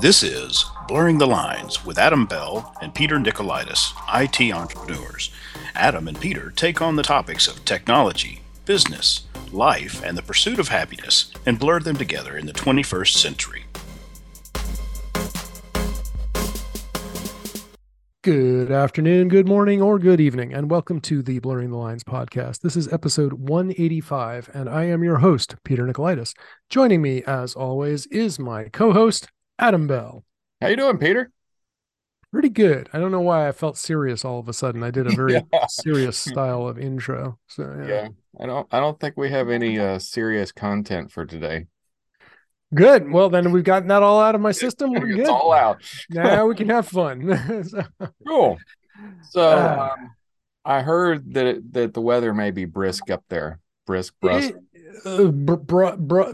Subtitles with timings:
[0.00, 5.30] This is Blurring the Lines with Adam Bell and Peter Nikolaidis, IT entrepreneurs.
[5.74, 10.68] Adam and Peter take on the topics of technology, business, life, and the pursuit of
[10.68, 13.64] happiness and blur them together in the 21st century.
[18.24, 22.60] Good afternoon, good morning, or good evening, and welcome to the Blurring the Lines podcast.
[22.62, 26.32] This is episode 185, and I am your host, Peter Nikolaidis.
[26.70, 29.28] Joining me, as always, is my co-host,
[29.60, 30.24] Adam Bell.
[30.60, 31.30] How you doing, Peter?
[32.32, 32.88] Pretty good.
[32.92, 34.82] I don't know why I felt serious all of a sudden.
[34.82, 35.66] I did a very Yeah.
[35.68, 37.38] serious style of intro.
[37.48, 37.86] So yeah.
[37.88, 38.08] Yeah,
[38.40, 38.66] I don't.
[38.72, 41.66] I don't think we have any uh, serious content for today.
[42.72, 43.10] Good.
[43.10, 44.92] Well, then we've gotten that all out of my system.
[44.92, 45.28] We're it's good.
[45.28, 45.82] all out.
[46.08, 47.64] now we can have fun.
[47.68, 47.82] So-
[48.26, 48.58] Cool.
[49.30, 49.92] So Ah.
[49.94, 50.10] um,
[50.64, 53.58] I heard that it, that the weather may be brisk up there.
[53.86, 54.50] Brisk, brisk.
[54.50, 54.56] It-
[55.04, 56.32] uh, br- br- br-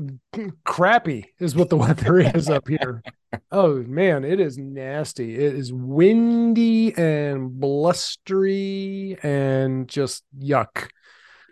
[0.65, 3.03] crappy is what the weather is up here.
[3.51, 5.35] Oh man, it is nasty.
[5.35, 10.89] It is windy and blustery and just yuck.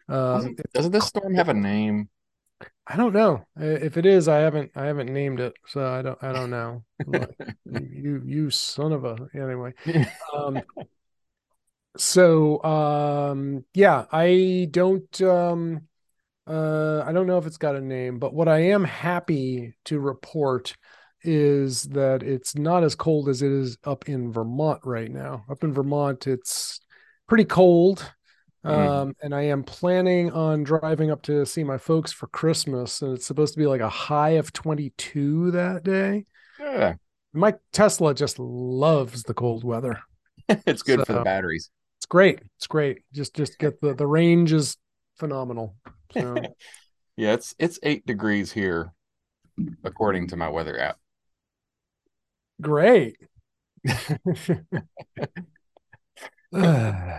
[0.08, 2.08] Um, Doesn't, doesn't this storm have a name?
[2.86, 4.28] I don't know if it is.
[4.28, 4.72] I haven't.
[4.76, 6.22] I haven't named it, so I don't.
[6.22, 6.84] I don't know.
[7.66, 9.16] You, you son of a.
[9.34, 9.72] Anyway.
[10.34, 10.60] Um,
[11.96, 15.22] so um, yeah, I don't.
[15.22, 15.88] Um,
[16.46, 19.98] uh, I don't know if it's got a name, but what I am happy to
[19.98, 20.76] report
[21.22, 25.44] is that it's not as cold as it is up in Vermont right now.
[25.50, 26.80] Up in Vermont, it's
[27.26, 28.12] pretty cold.
[28.64, 28.70] Mhm.
[28.70, 33.14] Um, and I am planning on driving up to see my folks for Christmas, and
[33.14, 36.26] it's supposed to be like a high of 22 that day.
[36.58, 36.94] Yeah,
[37.32, 40.00] My Tesla just loves the cold weather.
[40.66, 41.70] it's good for the batteries.
[41.98, 42.40] It's great.
[42.56, 43.02] It's great.
[43.12, 44.76] Just just get the the range is
[45.16, 45.74] phenomenal.
[46.14, 46.54] So
[47.16, 48.92] Yeah, it's it's eight degrees here,
[49.84, 50.98] according to my weather app.
[52.60, 53.16] great.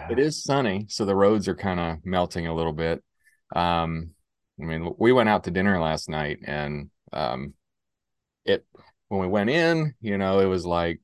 [0.08, 3.04] It is sunny, so the roads are kind of melting a little bit.
[3.56, 4.12] Um,
[4.62, 7.54] I mean, we went out to dinner last night, and um,
[8.46, 8.66] it
[9.10, 11.02] when we went in, you know, it was like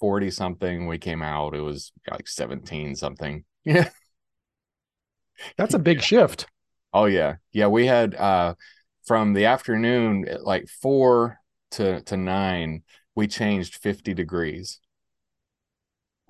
[0.00, 0.86] forty something.
[0.86, 3.44] We came out, it was like seventeen something.
[3.64, 3.90] Yeah.
[5.56, 6.46] That's a big shift.
[6.92, 7.68] Oh yeah, yeah.
[7.68, 8.54] We had uh,
[9.06, 11.38] from the afternoon at like four
[11.72, 12.82] to to nine,
[13.14, 14.80] we changed fifty degrees.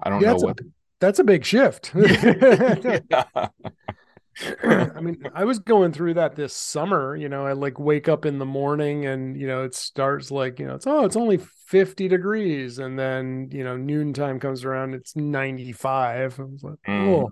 [0.02, 0.58] I don't Yeah, know that's a- what.
[1.00, 1.92] That's a big shift.
[4.62, 7.16] I mean, I was going through that this summer.
[7.16, 10.58] You know, I like wake up in the morning and, you know, it starts like,
[10.60, 12.78] you know, it's, oh, it's only 50 degrees.
[12.78, 16.38] And then, you know, noontime comes around, it's 95.
[16.38, 16.96] I was like, Mm.
[16.96, 17.30] oh,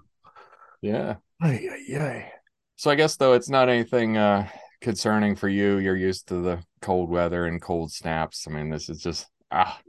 [0.83, 1.17] yeah.
[1.41, 2.33] ay, ay, ay.
[2.77, 4.49] So I guess though it's not anything uh
[4.81, 5.79] concerning for you.
[5.79, 8.47] You're used to the cold weather and cold snaps.
[8.49, 9.81] I mean, this is just ah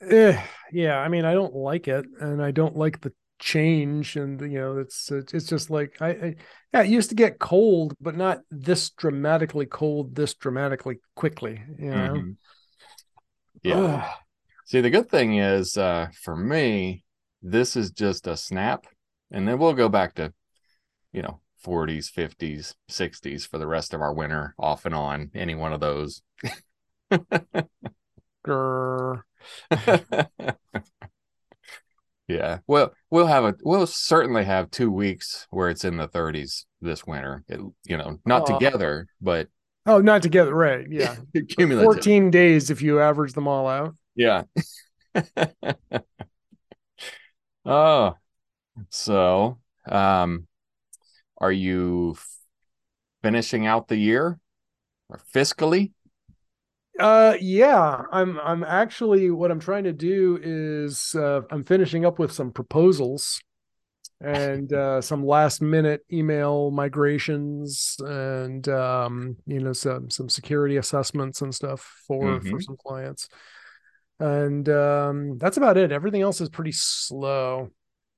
[0.00, 0.42] Eh,
[0.72, 4.58] yeah, I mean, I don't like it, and I don't like the change, and you
[4.58, 6.36] know, it's it's just like I, I
[6.74, 11.62] yeah, it used to get cold, but not this dramatically cold, this dramatically quickly.
[11.78, 12.36] You know, mhm.
[13.62, 14.12] yeah.
[14.66, 17.04] See, the good thing is uh for me,
[17.42, 18.86] this is just a snap,
[19.30, 20.32] and then we'll go back to,
[21.12, 25.54] you know, 40s, 50s, 60s for the rest of our winter, off and on, any
[25.54, 26.22] one of those.
[32.28, 32.58] Yeah.
[32.66, 37.06] Well, we'll have a we'll certainly have two weeks where it's in the 30s this
[37.06, 37.44] winter.
[37.48, 38.58] It, you know, not Aw.
[38.58, 39.48] together, but
[39.84, 40.86] Oh, not together, right?
[40.90, 41.16] Yeah,
[41.48, 41.94] cumulative.
[41.94, 43.94] fourteen days if you average them all out.
[44.14, 44.44] Yeah.
[47.64, 48.14] oh,
[48.90, 50.46] so um,
[51.42, 52.16] are you
[53.22, 54.38] finishing out the year
[55.08, 55.92] or fiscally?
[56.98, 58.38] Uh, yeah, I'm.
[58.40, 63.40] I'm actually what I'm trying to do is uh, I'm finishing up with some proposals
[64.20, 71.42] and uh, some last minute email migrations and um, you know some some security assessments
[71.42, 72.64] and stuff for for Mhm.
[72.64, 73.28] some clients.
[74.20, 75.92] And um, that's about it.
[75.92, 77.70] Everything else is pretty slow.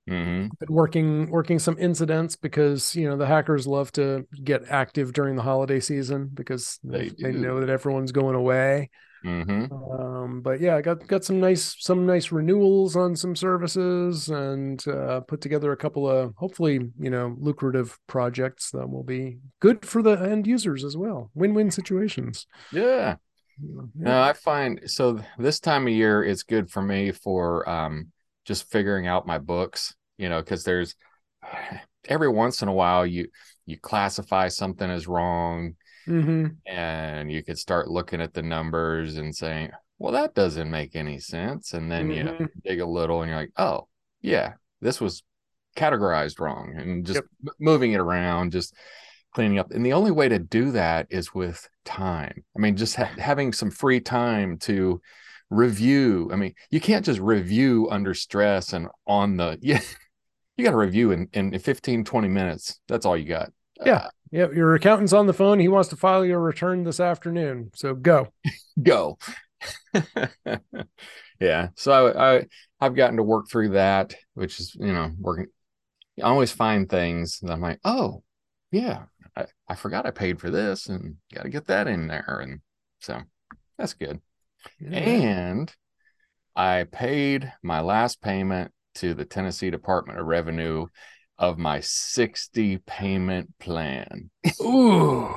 [0.09, 5.13] Hmm Been working working some incidents because you know the hackers love to get active
[5.13, 8.91] during the holiday season because they, They they know that everyone's going away.
[9.25, 14.29] hmm Um, but yeah, I got got some nice some nice renewals on some services
[14.29, 19.39] and uh, put together a couple of hopefully you know lucrative projects that will be
[19.61, 21.31] good for the end users as well.
[21.35, 22.47] Win win situations.
[22.71, 23.17] Yeah.
[23.61, 23.95] Yeah.
[23.95, 28.13] No, I find so this time of year it's good for me for um
[28.45, 30.95] just figuring out my books, you know, because there's
[32.09, 33.29] every once in a while you
[33.67, 35.75] you classify something as wrong
[36.07, 36.57] Mhm.
[36.67, 41.19] and you could start looking at the numbers and saying, well, that doesn't make any
[41.19, 41.73] sense.
[41.73, 42.41] And then Mhm.
[42.41, 43.89] you dig a little and you're like, oh,
[44.21, 45.23] yeah, this was
[45.77, 47.55] categorized wrong and just Yep.
[47.59, 48.75] moving it around, just
[49.33, 49.71] cleaning up.
[49.71, 52.45] And the only way to do that is with time.
[52.55, 55.01] I mean, just ha- having some free time to
[55.51, 56.31] review.
[56.33, 59.81] I mean, you can't just review under stress and on the, yeah,
[60.57, 62.81] you got to review in, in 15, 20 minutes.
[62.89, 63.53] That's all you got.
[63.85, 63.95] Yeah.
[63.95, 64.55] Uh, yep.
[64.55, 65.59] Your accountant's on the phone.
[65.59, 67.71] He wants to file your return this afternoon.
[67.75, 68.29] So go.
[68.83, 69.19] go.
[71.41, 71.69] yeah.
[71.77, 72.47] So I, I
[72.81, 75.47] I've gotten to work through that, which is you know working.
[76.19, 78.23] I always find things that I'm like, oh
[78.71, 79.05] yeah,
[79.37, 82.61] I, I forgot I paid for this and got to get that in there, and
[83.01, 83.23] so
[83.79, 84.21] that's good.
[84.85, 85.73] And
[86.57, 90.87] I paid my last payment to the Tennessee Department of Revenue
[91.39, 94.31] of my 60 payment plan
[94.63, 95.35] Ooh.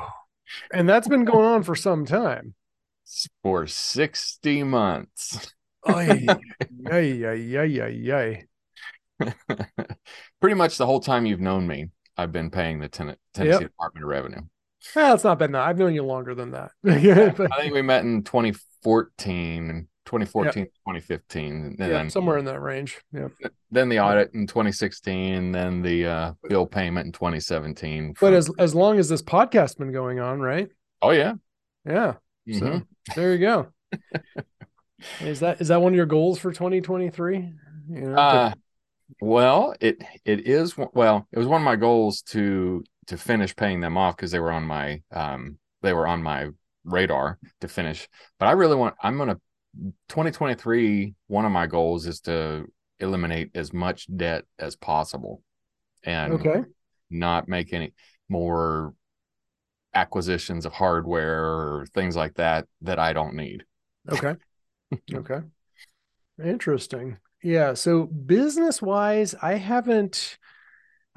[0.71, 2.53] And that's been going on for some time.
[3.41, 5.53] for 60 months.
[5.85, 6.25] Ay,
[6.91, 8.43] ay, ay, ay, ay.
[10.39, 13.71] Pretty much the whole time you've known me, I've been paying the ten- Tennessee Yep.
[13.71, 14.41] Department of Revenue.
[14.95, 15.67] Well, it's not been that.
[15.67, 16.71] I've known you longer than that.
[16.83, 23.01] but, I think we met in 2014, 2014, 2015, yeah, then somewhere in that range.
[23.11, 23.27] Yeah.
[23.71, 28.15] then the audit in 2016, then the uh, bill payment in 2017.
[28.19, 30.69] But as as long as this podcast's been going on, right?
[31.01, 31.33] oh yeah,
[31.85, 32.13] Yeah.
[32.47, 32.59] Mhm.
[33.09, 33.67] So there you go.
[35.21, 37.53] is that is that one of your goals for 2023?
[37.89, 38.53] You know, to- Uh,
[39.21, 43.81] well, it it is well, it was one of my goals to to finish paying
[43.81, 46.49] them off because they were on my um they were on my
[46.83, 48.07] radar to finish.
[48.39, 49.39] But I really want I'm gonna
[50.09, 51.13] 2023.
[51.27, 52.65] One of my goals is to
[52.99, 55.43] eliminate as much debt as possible,
[56.03, 56.63] and okay.
[57.09, 57.93] not make any
[58.29, 58.93] more
[59.93, 63.63] acquisitions of hardware or things like that that I don't need.
[64.09, 64.35] Okay.
[65.13, 65.39] okay.
[66.43, 67.17] Interesting.
[67.43, 67.73] Yeah.
[67.73, 70.37] So business wise, I haven't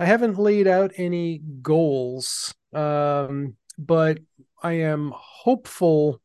[0.00, 2.55] I haven't laid out any goals.
[2.73, 4.19] Um, but
[4.62, 6.23] I am hopeful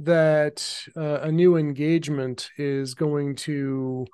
[0.00, 4.06] that uh, a new engagement is going to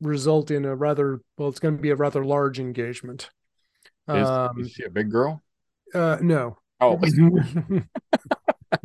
[0.00, 3.30] result in a rather well, it's going to be a rather large engagement.
[4.08, 5.40] Is, Um, is she a big girl?
[5.94, 6.98] uh, no, Oh,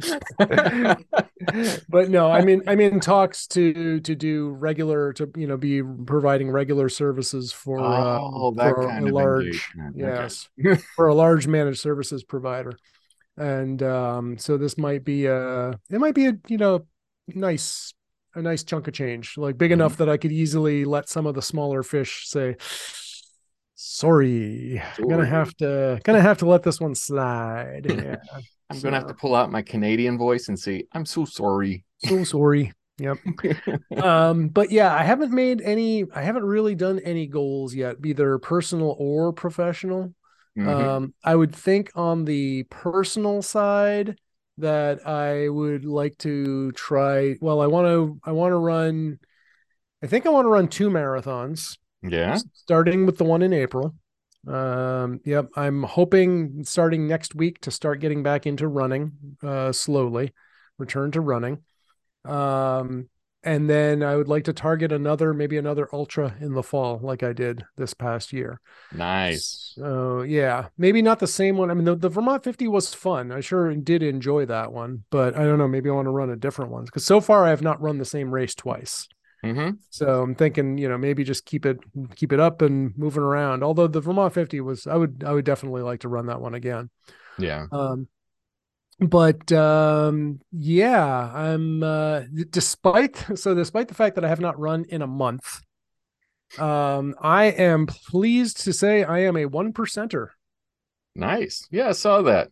[1.89, 5.83] but no, I mean, I'm in talks to to do regular to you know be
[5.83, 9.69] providing regular services for uh, oh, that for kind a of large.
[9.79, 9.91] Okay.
[9.95, 10.49] yes
[10.95, 12.77] for a large managed services provider,
[13.37, 16.85] and um, so this might be a it might be a you know
[17.27, 17.93] nice
[18.33, 21.35] a nice chunk of change like big enough that I could easily let some of
[21.35, 22.55] the smaller fish say.
[23.75, 27.85] Sorry, I'm gonna have to gonna have to let this one slide.
[27.87, 28.15] Yeah.
[28.69, 32.23] I'm gonna have to pull out my Canadian voice and say, "I'm so sorry." so
[32.23, 33.17] sorry yep
[33.97, 38.37] um but yeah i haven't made any i haven't really done any goals yet either
[38.37, 40.13] personal or professional
[40.57, 40.87] Mhm.
[40.87, 44.17] um i would think on the personal side
[44.57, 49.19] that i would like to try well i want to i want to run
[50.01, 53.95] i think i want to run two marathons yeah, starting with the one in April.
[54.47, 60.33] Um, yep, I'm hoping starting next week to start getting back into running uh, slowly,
[60.77, 61.63] return to running.
[62.23, 63.09] Um,
[63.43, 67.21] and then I would like to target another, maybe another ultra in the fall, like
[67.21, 68.59] I did this past year.
[68.91, 69.73] nice.
[69.77, 71.69] So yeah, maybe not the same one.
[71.69, 73.31] I mean, the, the Vermont 50 was fun.
[73.31, 75.67] I sure did enjoy that one, but I don't know.
[75.67, 77.99] Maybe I want to run a different one because so far I have not run
[77.99, 79.07] the same race twice.
[79.45, 81.79] Hmm So I'm thinking, you know, maybe just keep it
[82.15, 83.63] keep it up and moving around.
[83.63, 86.53] Although the Vermont 50 was I would I would definitely like to run that one
[86.53, 86.89] again.
[87.37, 87.67] Yeah.
[87.71, 88.07] Um
[88.99, 94.85] but um yeah, I'm uh despite so despite the fact that I have not run
[94.89, 95.61] in a month,
[96.57, 100.29] um I am pleased to say I am a one percenter.
[101.15, 101.67] Nice.
[101.71, 102.51] Yeah, I saw that.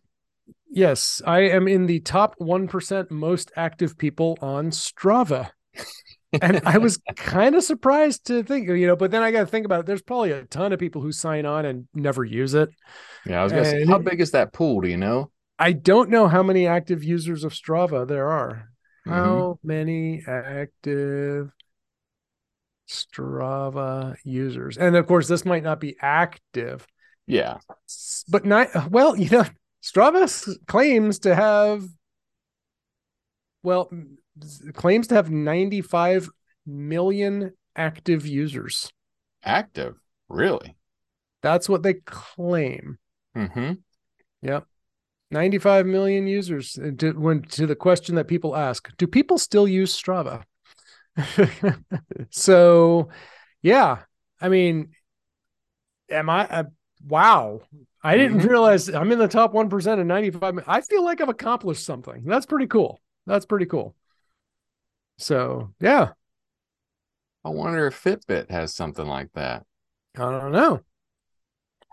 [0.70, 5.52] Yes, I am in the top 1% most active people on Strava.
[6.42, 9.46] and I was kind of surprised to think, you know, but then I got to
[9.46, 9.86] think about it.
[9.86, 12.70] There's probably a ton of people who sign on and never use it.
[13.26, 14.80] Yeah, I was gonna say, how big is that pool?
[14.80, 15.30] Do you know?
[15.58, 18.68] I don't know how many active users of Strava there are.
[19.06, 19.12] Mhm.
[19.12, 21.50] How many active
[22.88, 24.76] Strava users?
[24.76, 26.86] And of course, this might not be active,
[27.26, 27.58] Yeah.
[28.28, 29.44] but not well, you know,
[29.82, 31.84] Strava claims to have
[33.62, 33.90] well,
[34.74, 36.28] claims to have 95
[36.66, 38.90] million active users.
[39.42, 39.96] Active.
[40.28, 40.76] Really?
[41.42, 42.98] That's what they claim.
[43.36, 43.72] Mm-hmm.
[44.42, 44.66] Yep.
[45.30, 46.78] 95 million users.
[46.98, 50.44] To, when to the question that people ask, do people still use Strava?
[52.30, 53.08] so,
[53.62, 53.98] yeah,
[54.40, 54.90] I mean,
[56.10, 56.46] am I?
[56.48, 56.64] Uh,
[57.06, 57.60] wow,
[58.02, 58.48] I didn't Mhm.
[58.48, 60.60] realize I'm in the top one percent of 95.
[60.66, 62.24] I feel like I've accomplished something.
[62.24, 63.00] That's pretty cool.
[63.26, 63.94] That's pretty cool.
[65.18, 66.12] So, yeah,
[67.42, 69.64] I wonder if Fitbit has something like that.
[70.16, 70.82] I don't know.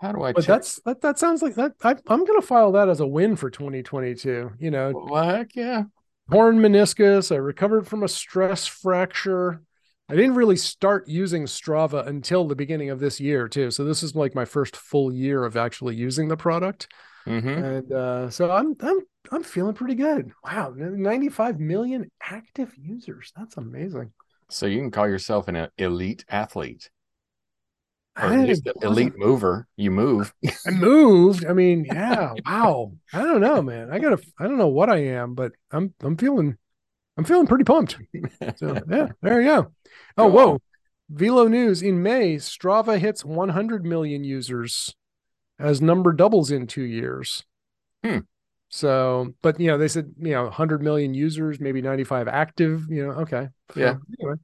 [0.02, 0.46] How do I But check?
[0.46, 1.00] that's that.
[1.02, 1.72] That sounds like that.
[1.82, 4.52] I, I'm going to file that as a win for 2022.
[4.58, 5.84] You know, Well, heck yeah.
[6.30, 7.32] torn meniscus.
[7.32, 9.62] I recovered from a stress fracture.
[10.08, 13.70] I didn't really start using Strava until the beginning of this year too.
[13.70, 16.88] So this is like my first full year of actually using the product,
[17.26, 19.00] hmm and uh, so I'm I'm
[19.32, 20.30] I'm feeling pretty good.
[20.44, 23.32] Wow, 95 million active users.
[23.36, 24.12] That's amazing.
[24.50, 26.90] So you can call yourself an elite athlete
[28.16, 29.66] or at least elite mover.
[29.76, 30.34] You move.
[30.66, 31.46] I moved.
[31.46, 32.34] I mean, yeah.
[32.46, 32.92] Wow.
[33.12, 33.90] I don't know, man.
[33.90, 34.18] I gotta.
[34.38, 35.94] I don't know what I am, but I'm.
[36.00, 36.58] I'm feeling.
[37.16, 37.96] I'm feeling pretty pumped.
[38.56, 39.72] So yeah, there you go.
[40.16, 40.58] Oh, whoa.
[41.10, 44.94] Velo News in May, Strava hits 100 million users
[45.58, 47.44] as number doubles in two years.
[48.02, 48.20] Hmm.
[48.74, 52.86] So, but you know, they said you know 100 million users, maybe 95 active.
[52.88, 53.48] You know, okay.
[53.76, 53.96] Yeah.
[54.18, 54.36] Anyway,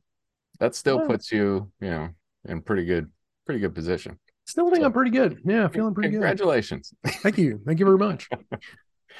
[0.61, 1.06] that still Yeah.
[1.06, 2.08] puts you, you know,
[2.47, 3.11] in pretty good,
[3.47, 4.18] pretty good position.
[4.44, 5.40] still think So- I'm pretty good.
[5.44, 6.16] Yeah, feeling pretty good.
[6.16, 6.92] Congratulations.
[7.06, 7.61] Thank you.
[7.66, 8.28] Thank you very much.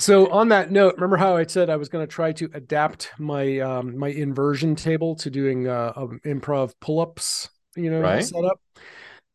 [0.00, 3.10] So on that note, remember how I said I was going to try to adapt
[3.18, 8.22] my um, my inversion table to doing uh, um, improv pull-ups, you know, Right.
[8.24, 8.60] setup.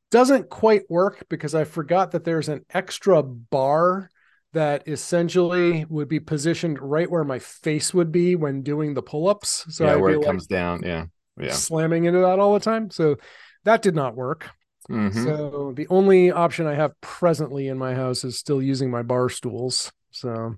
[0.09, 4.09] Doesn't quite work because I forgot that there's an extra bar
[4.53, 9.65] that essentially would be positioned right where my face would be when doing the pull-ups.
[9.69, 10.81] So yeah, I'd where it like comes down.
[10.83, 11.05] Yeah.
[11.39, 11.53] Yeah.
[11.53, 12.91] slamming into that all the time.
[12.91, 13.17] So
[13.63, 14.50] that did not work.
[14.88, 19.01] hmm So the only option I have presently in my house is still using my
[19.01, 19.91] bar stools.
[20.12, 20.55] So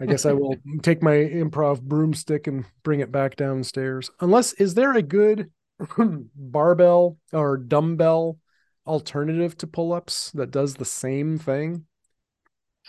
[0.00, 4.10] I guess I will take my improv broomstick and bring it back downstairs.
[4.20, 5.50] Unless is there a good
[6.34, 8.38] barbell or dumbbell
[8.86, 11.86] alternative to pull-ups that does the same thing?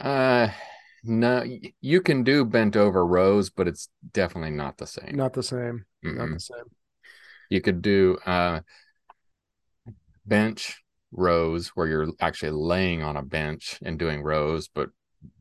[0.01, 0.49] Uh,
[1.03, 1.43] no,
[1.81, 5.15] you can do bent over rows, but it's definitely not the same.
[5.15, 5.85] Not the same.
[6.03, 6.33] Not Mm-mm.
[6.33, 6.65] the same.
[7.49, 8.61] You could do uh
[10.25, 10.81] bench
[11.11, 14.89] rows where you're actually laying on a bench and doing rows, but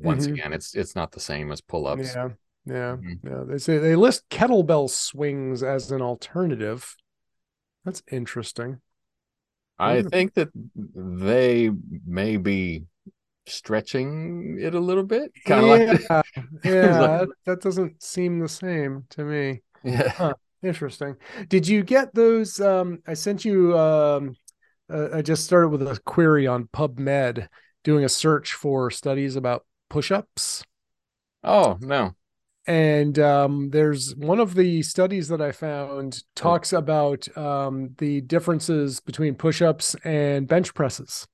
[0.00, 0.34] once Mhm.
[0.36, 2.14] again, it's it's not the same as pull-ups.
[2.14, 2.28] Yeah.
[2.66, 2.96] Yeah.
[2.96, 3.20] Mhm.
[3.22, 3.44] Yeah.
[3.46, 6.96] They say they list kettlebell swings as an alternative.
[7.84, 8.80] That's interesting.
[9.78, 10.10] I Mm.
[10.10, 11.70] think that they
[12.06, 12.84] may be
[13.50, 16.23] stretching it a little bit, kind of like yeah,
[16.64, 19.62] yeah, like- that, that doesn't seem the same to me.
[19.85, 20.33] yeah.
[20.62, 21.16] Interesting.
[21.49, 22.61] Did you get those?
[22.61, 23.78] Um, I sent you.
[23.78, 24.37] Um,
[24.92, 27.49] uh, I just started with a query on PubMed,
[27.85, 30.64] doing a search for studies about push-ups,
[31.42, 32.14] Oh no.
[32.66, 39.00] and um, there's one of the studies that I found talks about um, the differences
[39.00, 41.26] between push-ups and bench presses.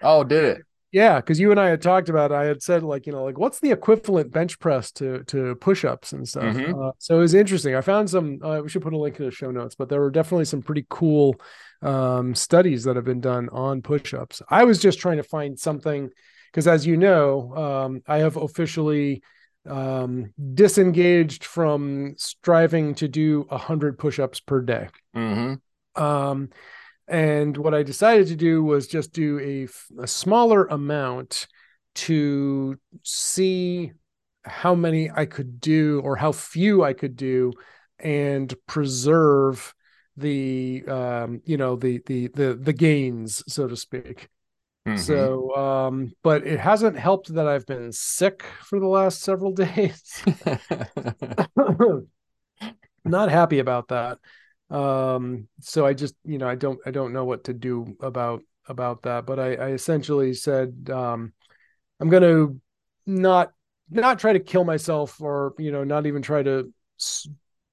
[0.00, 0.65] Oh, did it?
[0.92, 2.32] Yeah, because you and I had talked about.
[2.32, 6.12] I had said like you know like what's the equivalent bench press to to push-ups
[6.12, 6.54] and stuff.
[6.56, 6.88] Mhm.
[6.88, 7.74] Uh, so it was interesting.
[7.74, 8.38] I found some.
[8.42, 10.62] Uh, we should put a link in the show notes, but there were definitely some
[10.62, 11.36] pretty cool
[11.82, 14.42] um, studies that have been done on push-ups.
[14.48, 16.10] I was just trying to find something
[16.50, 19.22] because, as you know, um, I have officially
[19.68, 24.88] um, disengaged from striving to do a hundred push-ups per day.
[25.14, 26.02] Mm-hmm.
[26.02, 26.50] Um,
[27.08, 31.46] and what I decided to do was just do a smaller amount
[31.96, 33.92] to see
[34.44, 37.52] how many I could do or how few I could do
[37.98, 39.74] and preserve
[40.18, 44.28] the um you know the the the the gains so to speak.
[44.86, 44.98] Mm-hmm.
[44.98, 50.22] so um but it hasn't helped that i've been sick for the last several days.
[53.04, 54.18] Not happy about that
[54.70, 58.42] um so i just you know i don't i don't know what to do about
[58.68, 61.32] about that but i i essentially said um
[62.00, 62.60] i'm going to
[63.06, 63.52] not
[63.90, 67.28] not try to kill myself or you know not even try to s-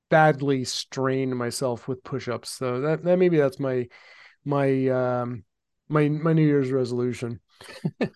[0.10, 3.88] badly strain myself with push-ups so that, that maybe that's my
[4.46, 5.44] my um
[5.90, 7.40] my my new year's resolution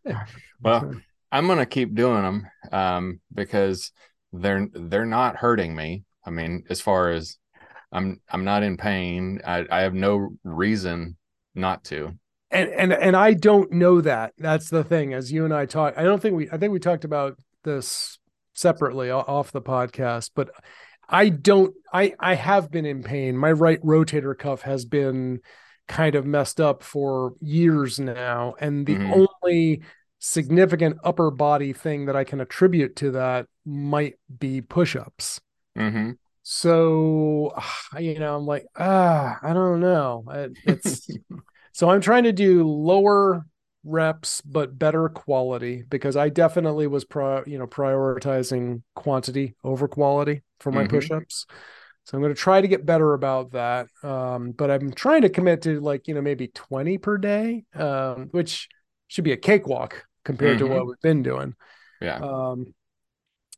[0.63, 0.91] Well,
[1.31, 3.91] I'm gonna keep doing them um, because
[4.33, 6.03] they're they're not hurting me.
[6.25, 7.37] I mean, as far as
[7.91, 9.41] I'm I'm not in pain.
[9.45, 11.15] I, I have no reason
[11.55, 12.17] not to.
[12.51, 14.33] and and and I don't know that.
[14.37, 15.13] That's the thing.
[15.13, 16.49] As you and I talk, I don't think we.
[16.51, 18.19] I think we talked about this
[18.53, 20.49] separately off the podcast, but
[21.09, 21.73] I don't.
[21.93, 23.37] I I have been in pain.
[23.37, 25.39] My right rotator cuff has been
[25.87, 29.27] kind of messed up for years now, and the Mhm.
[29.43, 29.81] only
[30.19, 35.39] significant upper body thing that I can attribute to that might be push-ups.
[35.77, 36.11] hmm
[36.49, 37.53] So,
[37.99, 40.23] you know, I'm like, ah, I don't know.
[40.63, 41.09] It's
[41.73, 43.45] so I'm trying to do lower
[43.83, 50.41] reps but better quality because I definitely was pro, you know, prioritizing quantity over quality
[50.61, 50.95] for my mm-hmm.
[50.95, 51.47] push-ups.
[52.05, 53.87] So I'm going to try to get better about that.
[54.01, 58.29] Um, but I'm trying to commit to like, you know, maybe 20 per day, um,
[58.31, 58.69] which
[59.07, 60.67] should be a cakewalk compared mm-hmm.
[60.67, 61.55] to what we've been doing.
[61.99, 62.19] Yeah.
[62.19, 62.73] Um,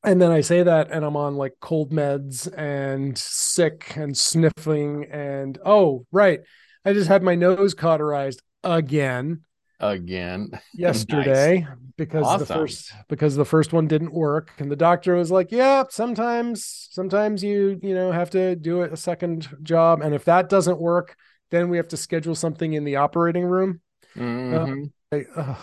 [0.03, 5.05] and then I say that, and I'm on like cold meds and sick and sniffling.
[5.11, 6.39] And oh, right.
[6.85, 9.41] I just had my nose cauterized again.
[9.81, 10.51] Again.
[10.73, 11.77] Yesterday nice.
[11.97, 12.39] because awesome.
[12.39, 14.51] the first because the first one didn't work.
[14.57, 18.93] And the doctor was like, Yeah, sometimes sometimes you, you know, have to do it
[18.93, 20.01] a second job.
[20.01, 21.17] And if that doesn't work,
[21.51, 23.81] then we have to schedule something in the operating room.
[24.15, 24.85] Mm-hmm.
[25.11, 25.55] Uh, I, uh,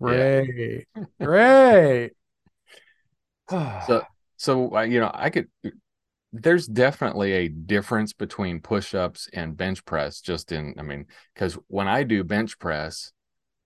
[0.00, 0.86] great.
[1.20, 2.12] great
[3.48, 4.02] so
[4.36, 5.48] so uh, you know i could
[6.32, 11.88] there's definitely a difference between push-ups and bench press just in i mean because when
[11.88, 13.12] i do bench press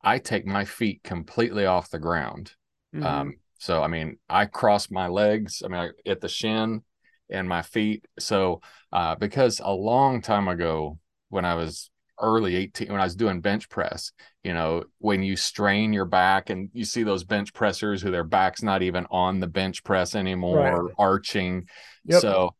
[0.02, 2.52] i take my feet completely off the ground
[2.94, 3.04] mm-hmm.
[3.04, 6.82] um so i mean i cross my legs i mean I, at the shin
[7.28, 8.60] and my feet so
[8.92, 13.40] uh because a long time ago when i was early 18 when I was doing
[13.40, 14.12] bench press,
[14.44, 18.24] you know, when you strain your back and you see those bench pressers who their
[18.24, 20.94] back's not even on the bench press anymore, right.
[20.98, 21.68] arching.
[22.04, 22.20] Yep.
[22.20, 22.54] So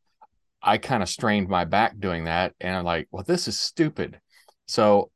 [0.63, 2.55] I kind of strained my back doing that.
[2.61, 4.21] And I'm like, well, this is stupid.
[4.67, 5.11] So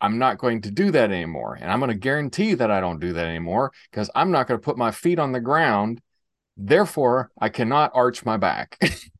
[0.00, 1.58] I'm not going to do that anymore.
[1.60, 4.58] And I'm going to guarantee that I don't do that anymore because I'm not going
[4.58, 6.00] to put my feet on the ground.
[6.56, 8.78] Therefore, I cannot arch my back.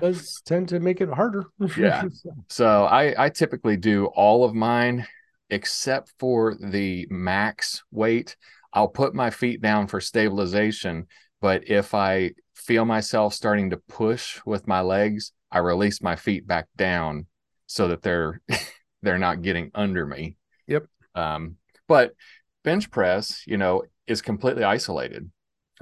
[0.00, 1.44] does tend to make it harder.
[1.76, 2.04] yeah.
[2.48, 5.06] So I I typically do all of mine
[5.50, 8.36] except for the max weight.
[8.72, 11.06] I'll put my feet down for stabilization,
[11.40, 16.46] but if I feel myself starting to push with my legs, I release my feet
[16.46, 17.26] back down
[17.66, 18.40] so that they're
[19.02, 20.36] they're not getting under me.
[20.66, 20.86] Yep.
[21.14, 22.14] Um, but
[22.64, 25.30] bench press, you know, is completely isolated.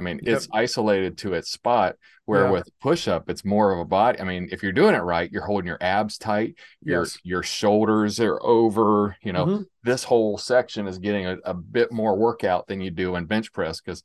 [0.03, 0.37] I mean, yep.
[0.37, 1.97] it's isolated to its spot.
[2.25, 2.51] Where yeah.
[2.53, 4.21] with push up, it's more of a body.
[4.21, 7.19] I mean, if you're doing it right, you're holding your abs tight, your yes.
[7.25, 9.17] your shoulders are over.
[9.23, 9.63] You know, mm-hmm.
[9.83, 13.53] this whole section is getting a, a, bit more workout than you do in bench
[13.53, 14.05] press because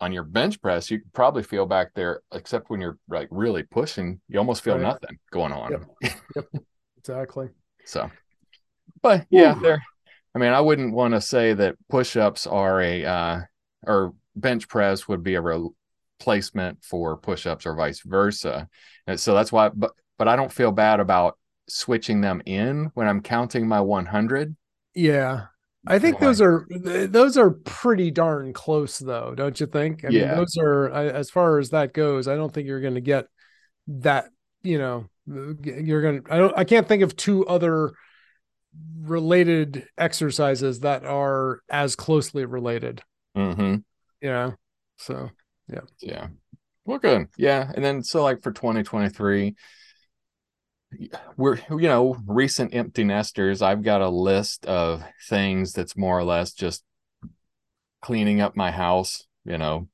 [0.00, 4.20] on your bench press, you probably feel back there, except when you're like really pushing,
[4.28, 4.82] you almost feel right.
[4.82, 5.72] nothing going on.
[5.72, 6.14] Yep.
[6.36, 6.46] yep.
[6.96, 7.48] Exactly.
[7.84, 8.10] So,
[9.02, 9.82] but yeah, there.
[10.34, 13.40] I mean, I wouldn't want to say that push ups are a uh,
[13.86, 18.68] or bench press would be a replacement for push-ups or vice versa.
[19.06, 23.08] And so that's why but but I don't feel bad about switching them in when
[23.08, 24.54] I'm counting my 100.
[24.94, 25.46] Yeah.
[25.84, 30.04] I think those are those are pretty darn close though, don't you think?
[30.04, 30.26] I yeah.
[30.28, 33.26] mean those are as far as that goes, I don't think you're going to get
[33.88, 34.26] that,
[34.62, 37.90] you know, you're going to I don't I can't think of two other
[39.00, 43.02] related exercises that are as closely related.
[43.36, 43.78] Mm-hmm
[44.30, 44.54] know
[44.96, 45.30] so
[45.68, 45.80] yeah.
[46.00, 46.26] Yeah.
[46.84, 47.28] Well good.
[47.36, 49.54] Yeah and then so like for 2023
[51.36, 56.24] we're you know recent empty nesters i've got a list of things that's more or
[56.24, 56.84] less just
[58.02, 59.88] cleaning up my house you know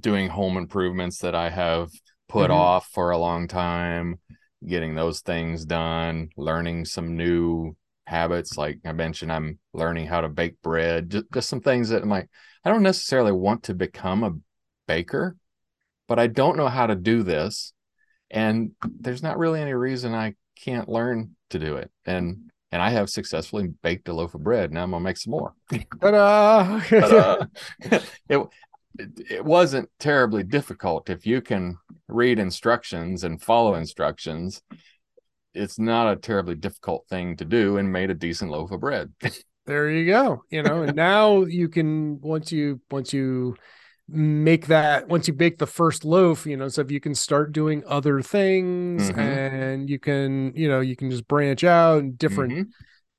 [0.00, 1.90] doing home improvements that i have
[2.28, 2.58] put mm-hmm.
[2.58, 4.18] off for a long time
[4.66, 10.28] getting those things done learning some new habits like i mentioned i'm learning how to
[10.28, 12.28] bake bread just, just some things that i'm like
[12.66, 14.34] I don't necessarily want to become a
[14.88, 15.36] baker,
[16.08, 17.72] but I don't know how to do this.
[18.28, 21.92] And there's not really any reason I can't learn to do it.
[22.04, 24.72] And and I have successfully baked a loaf of bread.
[24.72, 25.54] Now I'm gonna make some more.
[26.00, 26.80] Ta-da!
[28.28, 28.48] it,
[28.98, 34.60] it wasn't terribly difficult if you can read instructions and follow instructions.
[35.56, 39.12] It's not a terribly difficult thing to do, and made a decent loaf of bread
[39.66, 43.56] there you go you know and now you can once you once you
[44.08, 47.52] make that once you bake the first loaf you know so if you can start
[47.52, 49.18] doing other things mm-hmm.
[49.18, 52.70] and you can you know you can just branch out and different mm-hmm.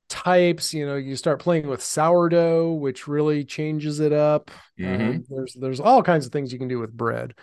[0.08, 5.10] types you know you start playing with sourdough which really changes it up mm-hmm.
[5.10, 7.34] um, there's there's all kinds of things you can do with bread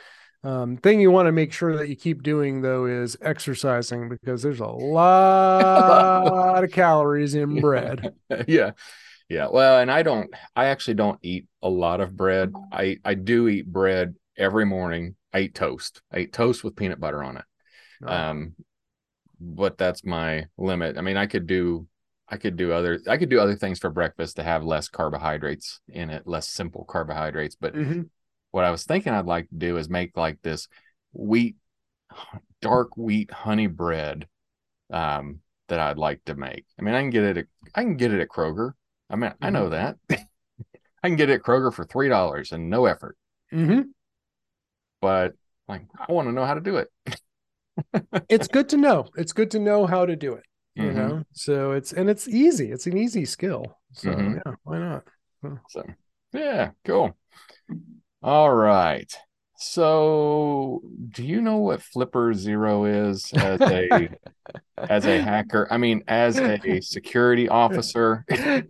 [0.46, 4.44] um, thing you want to make sure that you keep doing though is exercising because
[4.44, 8.14] there's a lot of calories in bread.
[8.48, 8.72] yeah.
[9.28, 9.48] Yeah.
[9.52, 12.54] Well, and I don't I actually don't eat a lot of bread.
[12.72, 15.16] I I do eat bread every morning.
[15.34, 16.04] I eat toast.
[16.12, 17.46] I eat toast with peanut butter on it.
[18.06, 18.14] Oh.
[18.14, 18.56] Um
[19.40, 20.98] but that's my limit.
[20.98, 21.88] I mean, I could do
[22.30, 25.80] I could do other I could do other things for breakfast to have less carbohydrates
[25.88, 28.02] in it, less simple carbohydrates, but mm-hmm
[28.56, 30.70] what I was thinking I'd like to do is make like this
[31.12, 31.58] wheat
[32.62, 34.30] dark wheat honey bread
[34.94, 36.64] um, that I'd like to make.
[36.80, 37.38] I mean, I can get it.
[37.38, 38.72] At, I can get it at Kroger.
[39.10, 39.98] I mean, I know that.
[40.10, 40.18] I
[41.04, 43.18] can get it at Kroger for three dollars and no effort.
[43.52, 43.92] hmm
[45.02, 45.34] But
[45.68, 46.88] like, I want to know how to do it.
[48.30, 49.10] It's good to know.
[49.18, 50.44] It's good to know how to do it.
[50.78, 50.96] You Mhm.
[50.96, 52.72] know, so it's and it's easy.
[52.72, 53.78] It's an easy skill.
[53.92, 54.42] So Mhm.
[54.46, 55.04] yeah, why not?
[55.68, 55.84] So
[56.34, 57.18] yeah, cool.
[58.26, 59.14] All right.
[59.56, 64.10] So do you know what Flipper Zero is as a
[64.78, 65.68] as a hacker?
[65.70, 68.26] I mean, as a security officer.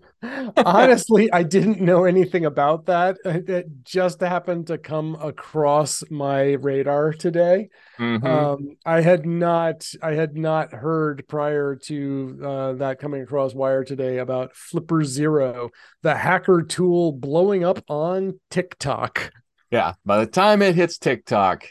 [0.57, 3.15] Honestly, I didn't know anything about that.
[3.23, 7.69] It just happened to come across my radar today.
[7.97, 8.25] Mhm.
[8.25, 13.85] Um, I had not, I had not heard prior to uh, that coming across Wire
[13.85, 15.69] today about Flipper Zero,
[16.01, 19.31] the hacker tool blowing up on TikTok.
[19.71, 19.93] Yeah.
[20.05, 21.65] By the time it hits TikTok,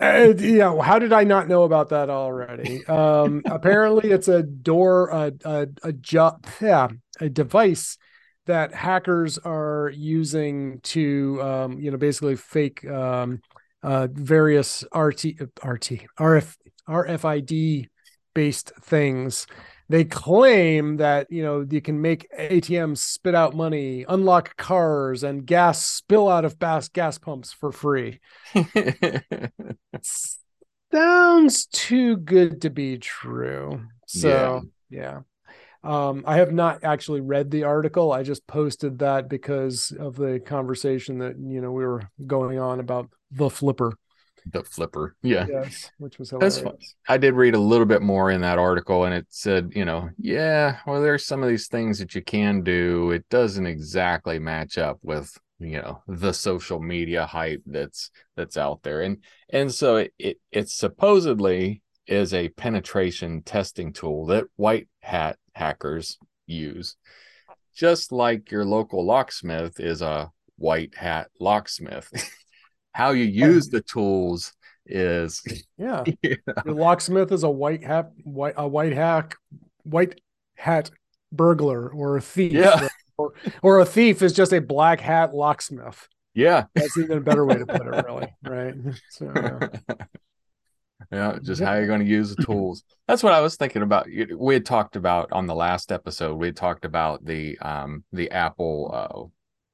[0.00, 2.84] Uh, yeah, how did I not know about that already?
[2.86, 6.88] Um, apparently, it's a door, a a, a job, yeah,
[7.20, 7.98] a device
[8.46, 13.40] that hackers are using to, um, you know, basically fake um,
[13.84, 15.24] uh, various RT,
[15.64, 16.56] RT, RF,
[16.88, 17.88] RFID
[18.34, 19.46] based things.
[19.92, 25.44] They claim that you know you can make ATMs spit out money, unlock cars, and
[25.44, 28.18] gas spill out of gas gas pumps for free
[30.90, 33.82] sounds too good to be true.
[34.06, 35.20] So yeah.
[35.84, 38.12] Um, I have not actually read the article.
[38.12, 42.80] I just posted that because of the conversation that you know we were going on
[42.80, 43.92] about the flipper.
[44.46, 45.14] The Flipper.
[45.22, 45.46] Yeah.
[45.48, 46.76] Yes, which was That's fun.
[47.08, 50.10] I did read a little bit more in that article, and it said, you know,
[50.18, 53.10] yeah, well, there's some of these things that you can do.
[53.10, 58.82] It doesn't exactly match up with, you know, the social media hype that's that's out
[58.82, 59.18] there, and
[59.50, 66.18] and so it it, it supposedly is a penetration testing tool that white hat hackers
[66.46, 66.96] use,
[67.74, 72.10] just like your local locksmith is a white hat locksmith.
[72.92, 74.52] How you use the tools
[74.86, 75.42] is
[75.78, 76.34] Yeah, Yeah.
[76.64, 79.36] your locksmith is a white hat, white a white hack,
[79.84, 80.20] white
[80.56, 80.90] hat
[81.30, 82.52] burglar or a thief.
[82.52, 82.88] Yeah.
[83.18, 86.08] Or, or a thief is just a black hat locksmith.
[86.34, 86.64] Yeah.
[86.74, 88.34] That's even a better way to put it, really.
[88.42, 88.74] Right.
[89.10, 89.68] So yeah.
[91.10, 91.66] Yeah, just Yeah.
[91.68, 92.84] how you're going to use the tools.
[93.08, 94.06] That's what I was thinking about.
[94.38, 96.36] We had talked about on the last episode.
[96.36, 98.90] We had talked about the um the Apple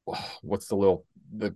[0.09, 1.55] uh what's the little the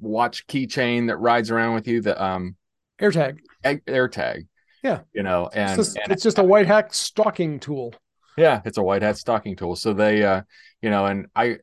[0.00, 2.56] watch keychain that rides around with you the um
[3.00, 3.38] AirTag.
[3.64, 4.46] Air- AirTag.
[4.82, 5.00] Yeah.
[5.12, 7.94] You know, and, it's, just, and it's just a white hat stalking tool.
[8.36, 9.76] Yeah, it's a white hat stalking tool.
[9.76, 10.42] So they uh
[10.82, 11.58] you know, and I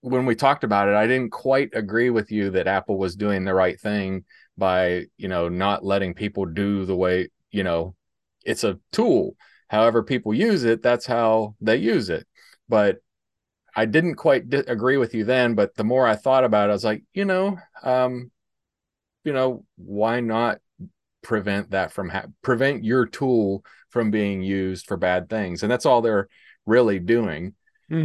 [0.00, 3.44] when we talked about it, I didn't quite agree with you that Apple was doing
[3.44, 4.24] the right thing
[4.58, 7.94] by, you know, not letting people do the way, you know,
[8.44, 9.36] it's a tool.
[9.68, 12.26] However people use it, that's how they use it.
[12.68, 12.98] But
[13.74, 16.72] I didn't quite di- agree with you then, but the more I thought about it,
[16.72, 18.30] I was like, you know, um
[19.24, 20.58] you know, why not
[21.22, 25.62] prevent that from ha- prevent your tool from being used for bad things?
[25.62, 26.28] And that's all they're
[26.66, 27.54] really doing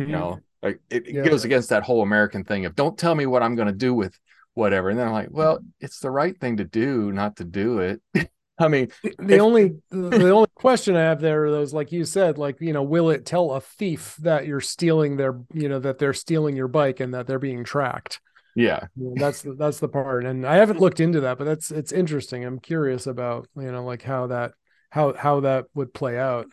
[0.05, 0.43] you know?
[0.63, 1.23] Like it, it Yeah.
[1.23, 3.93] goes against that whole american thing of don't tell me what i'm going to do
[3.93, 4.17] with
[4.55, 4.89] whatever.
[4.89, 8.01] And then i'm like well it's the right thing to do not to do it
[8.59, 11.91] i mean The- the If- only the only question I have there are those, like
[11.91, 15.69] you said, like you know, will it tell a thief that you're stealing their, you
[15.69, 18.19] know, that they're stealing your bike and that they're being tracked?
[18.55, 21.45] yeah You know, that's the, that's the part, and I haven't looked into that, but
[21.45, 22.43] that's it's interesting.
[22.45, 24.53] I'm curious about you know, like how that
[24.89, 26.47] how how that would play out.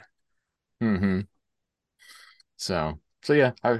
[0.80, 1.20] hmm
[2.56, 3.72] so so yeah i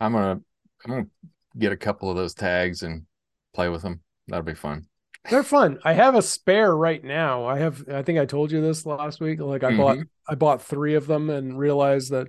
[0.00, 0.40] i'm gonna
[0.84, 1.06] i'm gonna
[1.58, 3.04] get a couple of those tags and
[3.54, 4.86] play with them that'll be fun
[5.28, 5.78] They're fun.
[5.84, 7.46] I have a spare right now.
[7.46, 7.88] I have.
[7.88, 9.40] I think I told you this last week.
[9.40, 12.28] Like I bought I bought three of them and realized that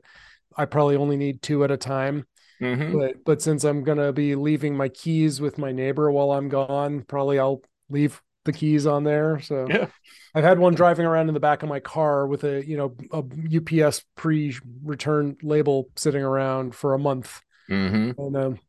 [0.57, 2.25] I probably only need two at a time.
[2.59, 6.49] hmm but but since I'm gonna be leaving my keys with my neighbor while I'm
[6.49, 9.41] gone, probably I'll leave the keys on there.
[9.41, 9.87] So yeah
[10.35, 12.95] I've had one driving around in the back of my car with a you know
[13.11, 18.59] a UPS pre-return label sitting around for a month, hmm and um,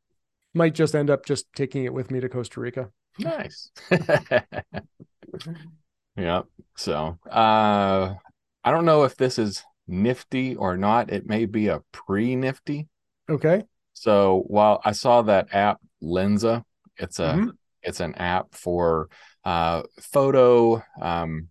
[0.54, 2.90] might just end up just taking it with me to Costa Rica.
[3.18, 3.70] Nice.
[6.16, 6.42] yeah.
[6.77, 8.14] So, uh,
[8.64, 11.11] I don't know if this is nifty or not.
[11.11, 12.88] It may be a pre nifty.
[13.29, 13.64] Okay.
[13.94, 16.64] So, while I saw that app Lensa,
[16.96, 17.53] it's a Mhm.
[17.83, 19.09] it's an app for
[19.44, 21.48] uh photo um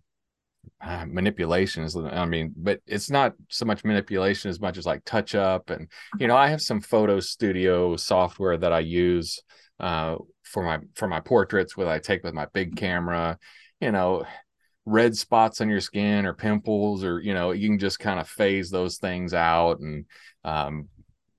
[0.80, 5.04] uh, manipulation is I mean, but it's not so much manipulation as much as like
[5.04, 9.40] touch up and you know, I have some photo studio software that I use
[9.78, 10.16] uh
[10.52, 13.38] for my for my portraits what I take with my big camera
[13.82, 14.24] you know,
[14.86, 18.28] red spots on your skin or pimples, or, you know, you can just kind of
[18.28, 20.04] phase those things out and,
[20.44, 20.88] um,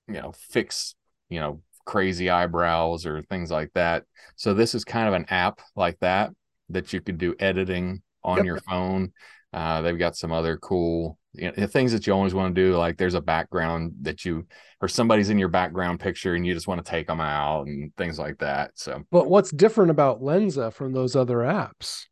[0.10, 0.93] you know, fix,
[1.30, 4.04] you know, crazy eyebrows or things like that.
[4.36, 6.32] So this is kind of an app like that
[6.69, 8.45] that you could do editing on yep.
[8.45, 9.13] your phone.
[9.54, 12.76] Uh, they've got some other cool you know, things that you always want to do.
[12.76, 14.46] Like there's a background that you
[14.82, 17.96] or somebody's in your background picture and you just want to take them out and
[17.96, 18.72] things like that.
[18.76, 22.06] So, but what's different about Lensa from those other apps?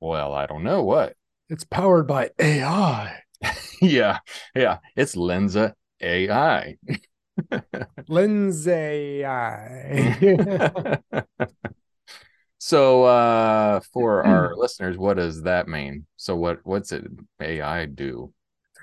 [0.00, 1.14] Well, I don't know what.
[1.48, 3.20] It's powered by AI.
[3.80, 4.18] yeah,
[4.54, 6.76] yeah, it's Lensa AI.
[8.08, 9.24] Lindsay.
[12.66, 16.04] So uh for our listeners, what does that mean?
[16.16, 17.04] So what what's it
[17.40, 18.32] AI do?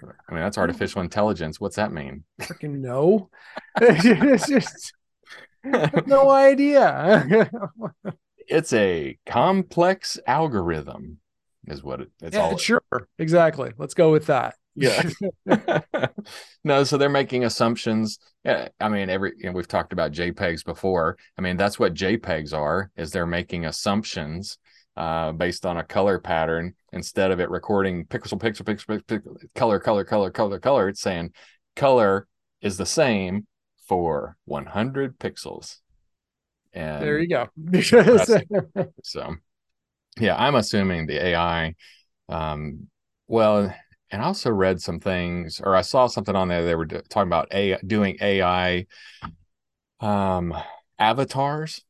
[0.02, 1.60] I mean, that's artificial intelligence.
[1.60, 2.24] What's that mean?
[2.42, 3.30] Freaking no.
[3.82, 4.94] it's just
[6.08, 7.50] no idea.
[8.48, 11.20] it's a complex algorithm,
[11.68, 12.58] is what it, it's yeah, all.
[12.58, 12.82] Sure,
[13.20, 13.74] exactly.
[13.78, 15.10] Let's go with that yeah.
[16.64, 18.20] No so they're making assumptions.
[18.46, 21.18] I mean every know, we've talked about jpegs before.
[21.38, 24.58] I mean that's what jpegs are is they're making assumptions
[24.96, 29.80] uh, based on a color pattern instead of it recording pixel pixel pixel, pixel color
[29.80, 30.90] color color color color.
[30.90, 31.34] It's saying
[31.76, 32.28] color
[32.62, 33.48] is the same
[33.88, 35.80] for 100 pixels.
[36.72, 37.50] And there you go.
[39.04, 39.36] so
[40.20, 41.74] yeah i'm assuming the ai
[42.30, 42.88] um
[43.28, 43.74] well
[44.14, 46.64] and I also read some things, or I saw something on there.
[46.64, 48.86] They were talking about a doing AI
[50.00, 50.54] um,
[51.00, 51.82] avatars.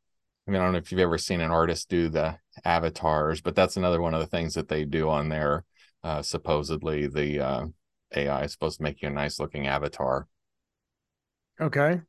[0.47, 3.55] I mean, I don't know if you've ever seen an artist do the avatars, but
[3.55, 5.65] that's another one of the things that they do on there.
[6.01, 7.65] Uh, supposedly, the uh,
[8.15, 10.27] AI is supposed to make you a nice looking avatar.
[11.59, 12.01] Okay.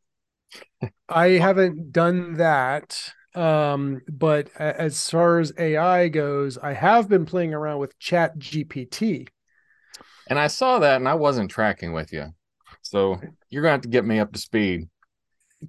[1.08, 3.12] I haven't done that.
[3.34, 9.26] Um, but as far as AI goes, I have been playing around with Chat GPT.
[10.28, 12.26] And I saw that and I wasn't tracking with you.
[12.82, 14.88] So you're going to have to get me up to speed.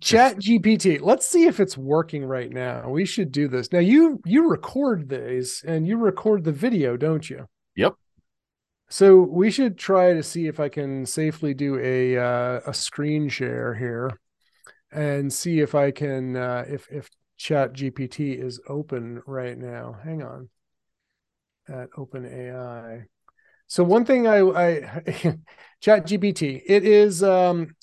[0.01, 0.99] Chat GPT.
[1.01, 2.89] Let's see if it's working right now.
[2.89, 3.71] We should do this.
[3.71, 7.47] Now you you record these and you record the video, don't you?
[7.75, 7.95] Yep.
[8.89, 13.29] So we should try to see if I can safely do a uh, a screen
[13.29, 14.19] share here
[14.91, 19.97] and see if I can uh, if if Chat GPT is open right now.
[20.03, 20.49] Hang on.
[21.67, 23.05] At OpenAI.
[23.67, 24.73] So one thing I, I
[25.81, 27.75] Chat GPT, it is um,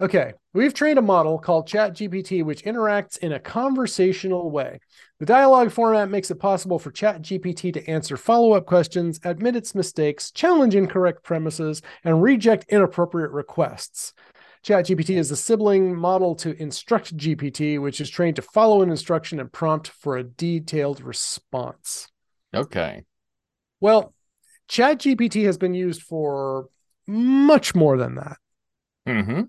[0.00, 0.32] okay.
[0.54, 4.80] We've trained a model called Chat GPT, which interacts in a conversational way.
[5.20, 9.74] The dialogue format makes it possible for Chat GPT to answer follow-up questions, admit its
[9.74, 14.14] mistakes, challenge incorrect premises, and reject inappropriate requests.
[14.64, 19.40] ChatGPT is the sibling model to Instruct GPT, which is trained to follow an instruction
[19.40, 22.08] and prompt for a detailed response.
[22.54, 23.04] Okay.
[23.80, 24.12] Well,
[24.68, 26.68] Chat GPT has been used for
[27.06, 28.36] much more than that.
[29.08, 29.42] Mm-hmm.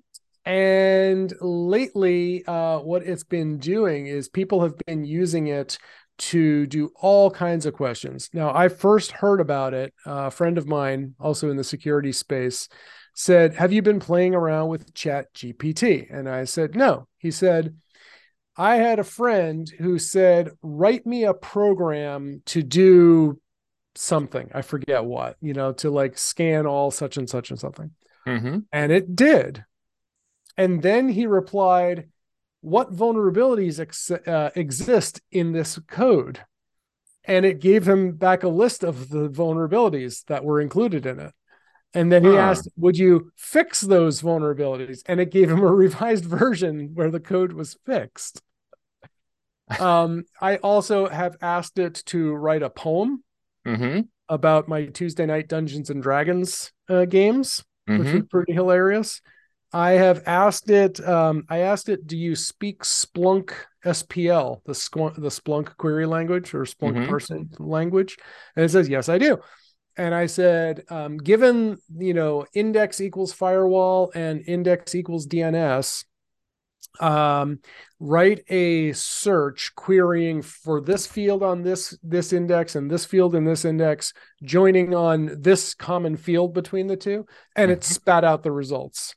[0.46, 5.78] And lately, uh, what it's been doing is people have been using it
[6.20, 8.30] to do all kinds of questions.
[8.34, 9.94] Now, I first heard about it.
[10.06, 12.68] A friend of mine, also in the security space,
[13.14, 16.08] said, Have you been playing around with Chat GPT?
[16.12, 17.08] And I said, No.
[17.18, 17.76] He said,
[18.58, 23.40] I had a friend who said, Write me a program to do
[24.00, 27.92] something i forget what you know to like scan all such and such and something.
[28.28, 28.60] Mm-hmm.
[28.72, 29.66] and it did.
[30.58, 32.10] And then he replied
[32.62, 36.42] what vulnerabilities ex- uh, exist in this code?
[37.24, 41.34] And it gave him back a list of the vulnerabilities that were included in it.
[41.94, 42.38] And then he huh.
[42.38, 45.02] asked would you fix those vulnerabilities?
[45.06, 48.42] And it gave him a revised version where the code was fixed.
[49.80, 53.24] Um, i also have asked it to write a poem
[53.67, 54.02] mm-hmm.
[54.28, 58.04] about my Tuesday night Dungeons and Dragons uh, games, mm-hmm.
[58.04, 59.22] which was pretty hilarious.
[59.72, 61.06] I have asked it.
[61.08, 63.52] Um, I asked it, "Do you speak Splunk
[63.86, 67.10] SPL, the Splunk, the Splunk query language or Splunk mm-hmm.
[67.10, 68.17] person language?"
[68.56, 69.38] And it says, "Yes, I do."
[69.95, 76.04] And I said, um, "Given you know index equals firewall and index equals DNS,
[76.99, 77.60] um,
[77.99, 83.43] write a search querying for this field on this this index and this field in
[83.45, 87.25] this index joining on this common field between the two
[87.56, 87.93] and it mm-hmm.
[87.93, 89.15] spat out the results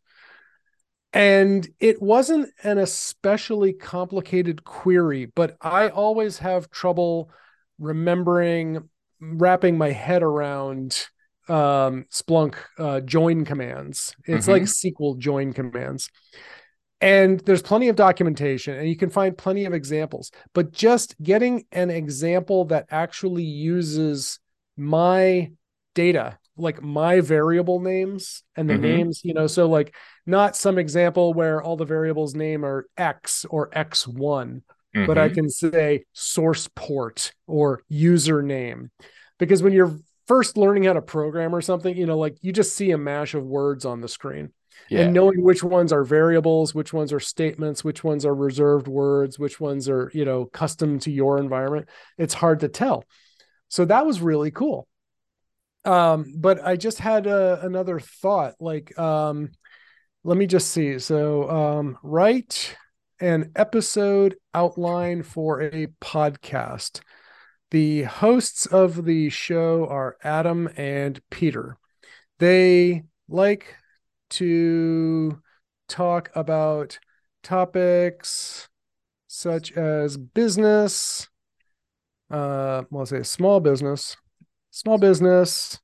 [1.13, 7.31] and it wasn't an especially complicated query but i always have trouble
[7.79, 8.89] remembering
[9.21, 11.07] wrapping my head around
[11.49, 14.53] um, splunk uh, join commands it's mm-hmm.
[14.53, 16.09] like sql join commands
[17.03, 21.65] and there's plenty of documentation and you can find plenty of examples but just getting
[21.73, 24.39] an example that actually uses
[24.77, 25.51] my
[25.95, 28.81] data like my variable names and the Mhm.
[28.81, 29.95] names you know so like
[30.27, 34.63] not some example where all the variables name are x or x1
[34.95, 35.35] but I Mhm.
[35.35, 38.91] can say source port or username.
[39.39, 42.77] Because when you're first learning how to program or something, you know, like you just
[42.77, 44.51] see a mash of words on the screen
[44.93, 45.01] yeah.
[45.01, 49.39] and knowing which ones are variables, which ones are statements, which ones are reserved words,
[49.39, 53.05] which ones are, you know, custom to your environment, it's hard to tell.
[53.69, 54.87] So that was really cool.
[55.85, 59.51] Um, but I just had uh, another thought like, um,
[60.25, 60.99] let me just see.
[60.99, 62.77] So, um, write
[63.19, 67.01] an episode outline for a podcast.
[67.71, 71.79] The hosts of the show are Adam and Peter.
[72.39, 73.75] They like
[74.33, 75.41] to
[75.89, 76.99] talk about
[77.43, 78.69] topics
[79.27, 81.29] such as business,
[82.31, 84.17] uh, well, I'll say small business,
[84.71, 85.79] small business,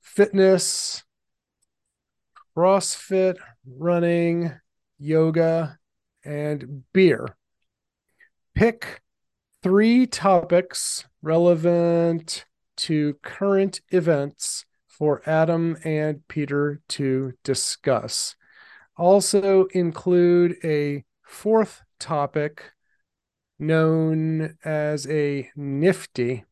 [0.00, 1.02] fitness,
[2.56, 3.36] CrossFit,
[3.66, 4.52] running,
[4.98, 5.78] yoga,
[6.24, 7.36] and beer.
[8.54, 9.02] Pick
[9.62, 12.44] three topics relevant
[12.76, 14.64] to current events
[14.98, 18.36] for Adam and Peter to discuss.
[18.96, 22.72] Also, include a fourth topic
[23.58, 26.44] known as a nifty.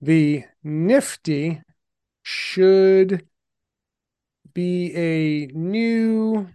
[0.00, 1.60] The nifty
[2.22, 3.26] should
[4.54, 6.48] be a new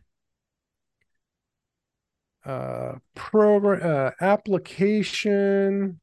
[2.43, 5.99] uh, program uh, application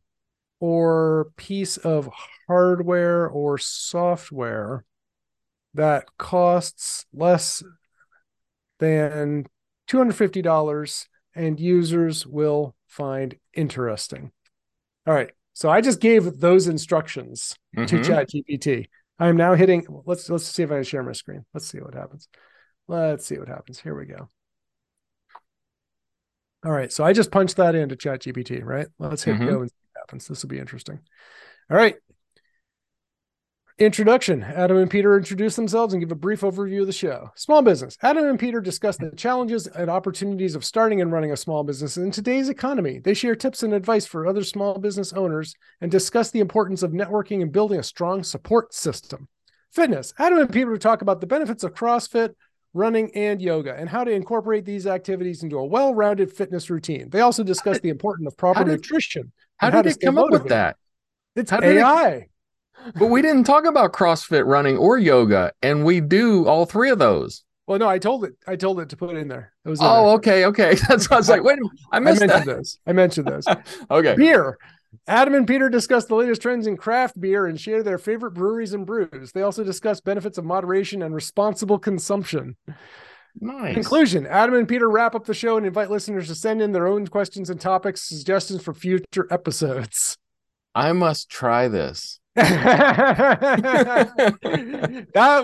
[0.63, 2.09] or piece of
[2.47, 4.85] hardware or software
[5.75, 7.65] that costs less
[8.79, 9.45] than
[9.89, 14.31] $250 and users will find interesting.
[15.05, 15.33] All right.
[15.53, 18.05] So I just gave those instructions to Mhm.
[18.05, 18.87] ChatGPT.
[19.19, 21.45] I'm now hitting let's let's see if I can share my screen.
[21.53, 22.29] Let's see what happens.
[22.87, 23.81] Let's see what happens.
[23.81, 24.29] Here we go.
[26.65, 26.93] All right.
[26.93, 28.87] So I just punched that into ChatGPT, right?
[29.01, 29.47] Let's hit Mhm.
[29.47, 29.71] go and
[30.03, 30.27] happens.
[30.27, 31.01] This will be interesting.
[31.71, 31.97] All right.
[33.79, 37.31] Introduction Adam and Peter introduce themselves and give a brief overview of the show.
[37.35, 37.97] Small business.
[38.03, 41.97] Adam and Peter discuss the challenges and opportunities of starting and running a small business
[41.97, 42.99] in today's economy.
[42.99, 46.93] They share tips and advice for other small business owners and discuss the importance of
[46.93, 49.27] networking and building a strong support system.
[49.73, 50.13] Fitness.
[50.19, 52.35] Adam and Peter talk about the benefits of CrossFit,
[52.75, 57.09] running, and yoga and how to incorporate these activities into a well rounded fitness routine.
[57.11, 59.33] They also discuss the importance of proper did- nutrition.
[59.63, 60.77] How did it come up with that?
[61.37, 62.27] It's How AI.
[62.97, 66.99] But we didn't talk about CrossFit running or yoga, and we do all three of
[66.99, 67.45] those.
[67.67, 68.35] Well, no, I told it.
[68.47, 69.53] I told it to put it in there.
[69.65, 69.79] It was.
[69.81, 70.15] Oh, there.
[70.17, 70.75] okay, okay.
[70.89, 72.45] That's why I was like, wait, a minute, I I mentioned that.
[72.45, 72.79] those.
[72.87, 73.47] I mentioned those.
[73.91, 74.17] okay.
[74.17, 74.59] Beer.
[75.07, 78.75] Adam and Peter discuss the latest trends in craft beer and share their favorite breweries
[78.75, 79.33] and brews.
[79.33, 82.57] They also discuss benefits of moderation and responsible consumption.
[83.41, 83.75] Nice.
[83.75, 86.87] Conclusion Adam and Peter wrap up the show and invite listeners to send in their
[86.87, 90.19] own questions and topics, suggestions for future episodes.
[90.75, 92.19] I must try this.
[92.35, 92.63] that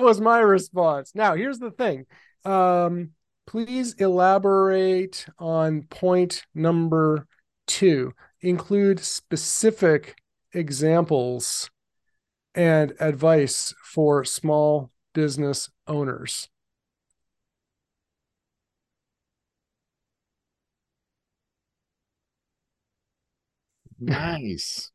[0.01, 1.13] was my response.
[1.15, 2.07] Now, here's the thing.
[2.45, 3.11] Um,
[3.47, 7.27] please elaborate on point number
[7.67, 8.15] two.
[8.41, 10.17] Include specific
[10.53, 11.71] examples
[12.55, 16.49] and advice for small business owners.
[24.01, 24.91] Nice.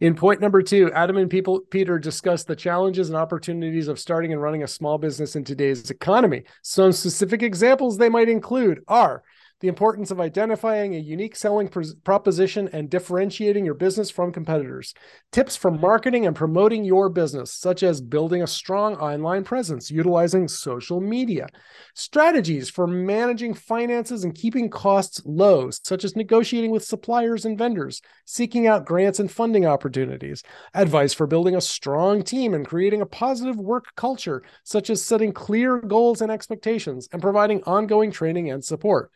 [0.00, 4.32] In point number two, Adam and people, Peter discuss the challenges and opportunities of starting
[4.32, 6.44] and running a small business in today's economy.
[6.62, 9.22] Some specific examples they might include are
[9.64, 14.92] the importance of identifying a unique selling pros- proposition and differentiating your business from competitors,
[15.32, 20.48] tips for marketing and promoting your business, such as building a strong online presence, utilizing
[20.48, 21.46] social media,
[21.94, 28.02] strategies for managing finances and keeping costs low, such as negotiating with suppliers and vendors,
[28.26, 30.42] seeking out grants and funding opportunities,
[30.74, 35.32] advice for building a strong team and creating a positive work culture, such as setting
[35.32, 39.10] clear goals and expectations and providing ongoing training and support.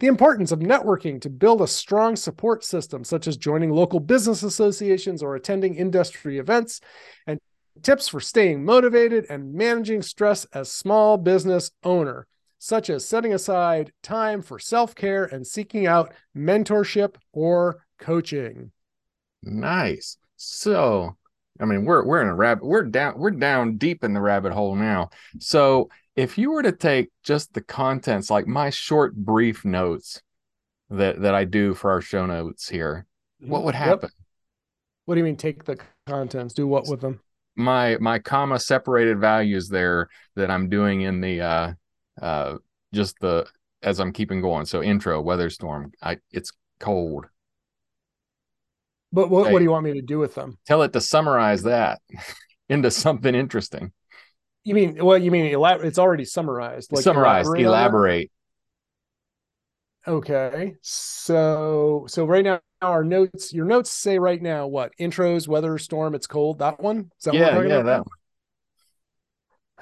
[0.00, 4.42] The importance of networking to build a strong support system, such as joining local business
[4.42, 6.80] associations or attending industry events,
[7.26, 7.38] and
[7.82, 12.26] tips for staying motivated and managing stress as small business owner,
[12.58, 18.70] such as setting aside time for self-care and seeking out mentorship or coaching.
[19.42, 20.16] Nice.
[20.36, 21.16] So,
[21.60, 22.64] I mean, we're we're in a rabbit.
[22.64, 23.18] We're down.
[23.18, 25.10] We're down deep in the rabbit hole now.
[25.38, 30.22] So, if you were to take just the contents, like my short, brief notes
[30.90, 33.06] that that I do for our show notes here,
[33.40, 33.80] what would Yep.
[33.80, 34.10] happen?
[35.06, 36.54] What do you mean take the contents?
[36.54, 37.20] Do what with them?
[37.56, 41.72] My my comma separated values there that I'm doing in the uh
[42.20, 42.56] uh
[42.92, 43.46] just the
[43.82, 44.66] as I'm keeping going.
[44.66, 45.92] So intro, weather storm.
[46.02, 47.26] I it's cold.
[49.12, 49.52] But what, Hey.
[49.52, 50.58] what do you want me to do with them?
[50.66, 52.00] Tell it to summarize that
[52.68, 53.92] into something interesting.
[54.64, 56.92] You mean well, you mean it's already summarized.
[56.92, 58.30] Like Summarize, elaborate elaborate.
[60.06, 60.74] Okay.
[60.82, 64.92] So so right now our notes, your notes say right now what?
[65.00, 66.58] Intros, weather, storm, it's cold.
[66.58, 67.10] That one?
[67.18, 68.06] Is that Yeah, yeah, about?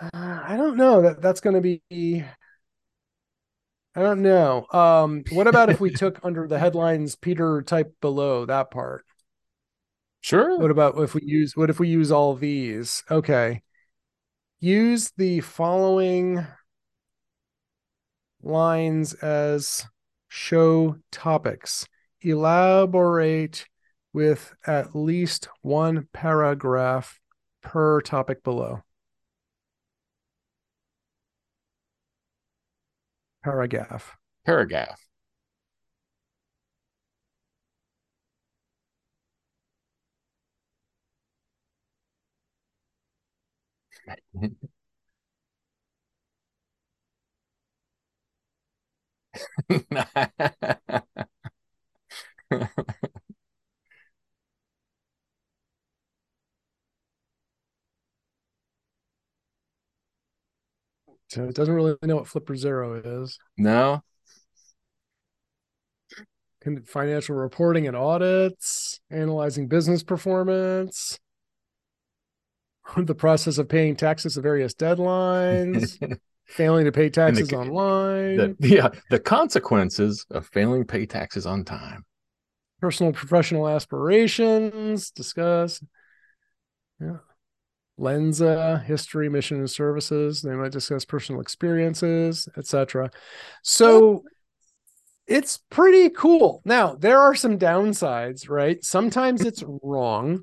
[0.01, 1.03] that Uh, I don't know.
[1.03, 2.25] That that's going to be.
[3.95, 4.67] I don't know.
[4.73, 9.05] Um, what about if we took under the headlines Peter type below that part?
[10.21, 10.57] Sure.
[10.59, 13.03] What about if we use what if we use all these?
[13.11, 13.63] Okay.
[14.63, 16.47] Use the following
[18.41, 19.85] lines as
[20.29, 21.89] show topics.
[22.21, 23.67] Elaborate
[24.13, 27.19] with at least one paragraph
[27.61, 28.85] per topic below.
[33.43, 34.17] Paragraph.
[34.47, 35.12] Paragraph.
[61.29, 63.39] So it doesn't really know what Flipper Zero is.
[63.57, 64.03] no.
[66.87, 71.19] Financial reporting and audits, analyzing business performance,
[73.07, 75.99] the process of paying taxes at various deadlines,
[76.47, 81.47] failing to pay taxes the- online, the, yeah, the consequences of failing to pay taxes
[81.47, 82.05] on time.
[82.81, 85.83] personal professional aspirations, discuss.
[87.01, 87.19] Yeah.
[87.99, 90.43] Lensa, history, mission, and services.
[90.43, 93.11] They might discuss personal experiences, etc.
[93.63, 94.25] So
[95.27, 96.63] it's pretty cool.
[96.65, 98.83] Now, there are some downsides, right?
[98.85, 100.43] Sometimes it's wrong.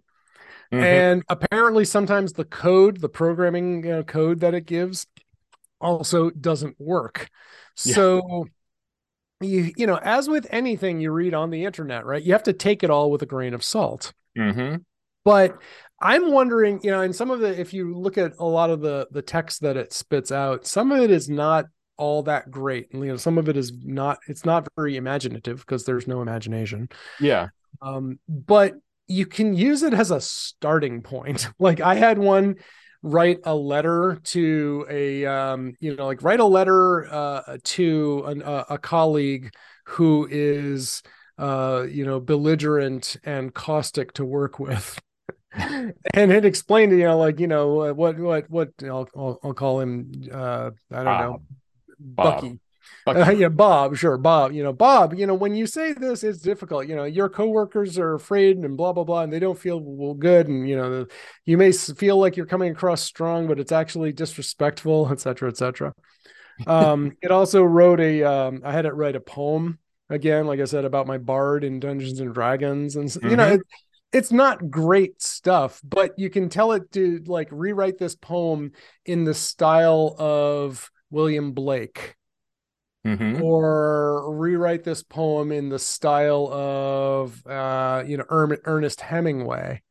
[0.72, 0.82] Mhm.
[0.82, 5.08] And apparently, sometimes the code, the programming you know, code that it gives,
[5.82, 7.30] also doesn't work.
[7.84, 7.96] Yeah.
[7.96, 8.48] So,
[9.42, 12.22] you you know, as with anything you read on the internet, right?
[12.22, 14.14] You have to take it all with a grain of salt.
[14.38, 14.84] Mhm.
[15.24, 15.58] But
[16.02, 18.82] I'm wondering, you know, and some of the, if you look at a lot of
[18.82, 21.66] the the text that it spits out, some of it is not
[21.98, 22.94] all that great.
[22.94, 24.20] And, you know, some of it is not.
[24.28, 26.88] It's not very imaginative because there's no imagination
[27.20, 27.50] Yeah.
[27.82, 28.76] um, but
[29.10, 32.56] you can use it as a starting point like i had one
[33.02, 38.42] write a letter to a um, you know like write a letter uh, to an,
[38.42, 39.54] a, a colleague
[39.86, 41.02] who is
[41.38, 45.00] uh, you know belligerent and caustic to work with
[45.54, 45.94] and
[46.32, 50.12] it explained you know like you know what what what i'll i'll, I'll call him
[50.32, 51.42] uh i don't know
[52.00, 52.42] Bob.
[52.42, 52.60] Bucky.
[53.08, 54.52] Uh, yeah, Bob, sure, Bob.
[54.52, 55.14] You know, Bob.
[55.16, 56.88] You know, when you say this, it's difficult.
[56.88, 60.14] You know, your coworkers are afraid and blah blah blah, and they don't feel well,
[60.14, 61.06] good, and you know,
[61.46, 65.58] you may feel like you're coming across strong, but it's actually disrespectful, et cetera, et
[65.58, 65.94] cetera.
[66.68, 68.24] Um, it also wrote a.
[68.24, 69.80] Um, I had it write a poem
[70.10, 73.46] again, like I said about my bard in Dungeons and Dragons, and s- you know,
[73.48, 73.56] Mhm.
[73.56, 73.62] it,
[74.12, 78.72] it's not great stuff, but you can tell it to like rewrite this poem
[79.06, 82.16] in the style of William Blake
[83.18, 83.42] Mhm.
[83.42, 89.82] or rewrite this poem in the style of uh you know Erm- Ernest Hemingway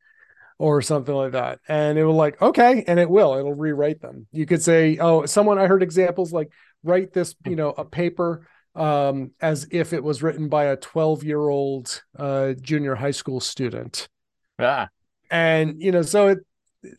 [0.57, 1.59] or something like that.
[1.67, 4.27] And it will like okay and it will it'll rewrite them.
[4.31, 6.51] You could say oh someone i heard examples like
[6.83, 11.23] write this you know a paper um as if it was written by a 12
[11.23, 14.07] year old uh junior high school student.
[14.59, 14.89] Ah.
[15.31, 16.39] and you know so it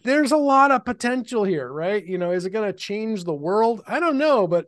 [0.05, 2.05] there's a lot of potential here right?
[2.05, 3.83] You know is it going to change the world?
[3.87, 4.67] I don't know but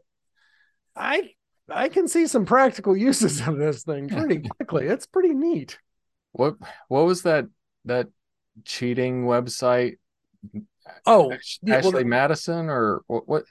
[0.95, 1.31] i
[1.75, 5.79] i can see some practical uses of this thing pretty quickly it's pretty neat
[6.33, 6.57] What
[6.89, 7.47] what was that
[7.85, 8.09] that
[8.65, 9.97] cheating website?
[11.07, 13.45] oh Ash- yeah, Ashley the- Madison or what what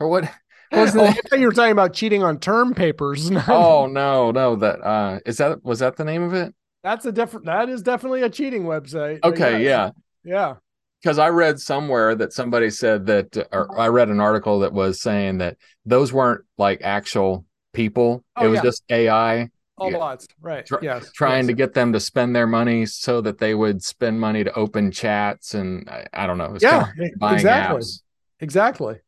[0.00, 0.24] or what
[0.70, 4.30] what was the oh, I you were talking about cheating on term papers Oh no,
[4.30, 6.54] no, that uh is that was that the name of it?
[6.82, 9.92] that's a different that is definitely a cheating website Okay, Yes.
[10.24, 10.34] yeah.
[10.38, 10.54] yeah
[11.02, 15.00] Because I read somewhere that somebody said that, or I read an article that was
[15.00, 18.24] saying that those weren't like actual people.
[18.36, 18.62] Oh, it was yeah.
[18.62, 19.48] just AI
[19.78, 19.98] all Yeah.
[19.98, 21.46] bots right Try- yes trying yes.
[21.46, 24.90] to get them to spend their money so that they would spend money to open
[24.90, 26.54] chats and I, I don't know.
[26.60, 28.02] Yeah kind of exactly apps.
[28.38, 29.00] exactly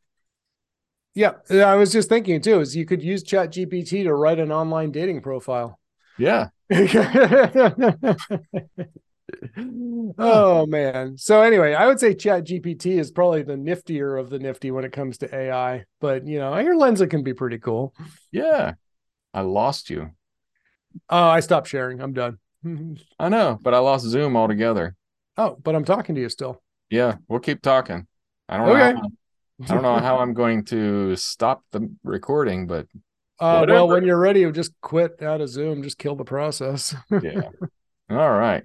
[1.14, 2.60] Yeah, I was just thinking too.
[2.60, 5.78] Is you could use Chat GPT to write an online dating profile.
[6.18, 6.48] Yeah.
[10.18, 11.16] oh man.
[11.16, 14.84] So anyway, I would say Chat GPT is probably the niftier of the nifty when
[14.84, 15.84] it comes to AI.
[16.00, 17.94] But you know, I hear Lensa can be pretty cool.
[18.32, 18.74] Yeah.
[19.34, 20.12] I lost you.
[21.10, 22.00] Oh, I stopped sharing.
[22.00, 22.38] I'm done.
[23.18, 24.94] I know, but I lost Zoom altogether.
[25.36, 26.62] Oh, but I'm talking to you still.
[26.90, 28.06] Yeah, we'll keep talking.
[28.48, 28.94] I don't Okay.
[28.94, 29.00] know.
[29.00, 29.08] How,
[29.68, 32.86] I don't know how I'm going to stop the recording, but
[33.40, 35.82] Uh, well, when you're ready, just quit out of Zoom.
[35.82, 36.94] Just kill the process.
[37.20, 37.50] yeah.
[38.10, 38.62] All right.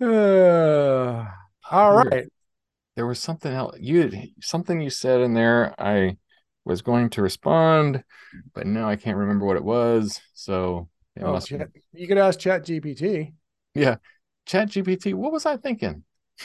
[0.00, 1.26] Uh,
[1.70, 2.26] all right.
[2.96, 3.76] There was something else.
[3.80, 5.74] You something you said in there.
[5.78, 6.16] I
[6.64, 8.04] was going to respond,
[8.54, 10.20] but now I can't remember what it was.
[10.34, 13.32] So it Oh, Chat, you could ask Chat GPT.
[13.74, 13.96] yeah.
[14.46, 15.14] Chat GPT.
[15.14, 16.04] What was I thinking?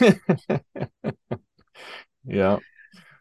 [2.26, 2.60] yeah.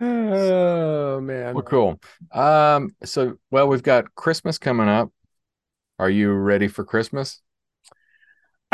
[0.00, 1.54] Oh man.
[1.54, 2.00] Well, cool.
[2.32, 5.10] Um, so well, we've got Christmas coming up.
[5.98, 7.40] Are you ready for Christmas?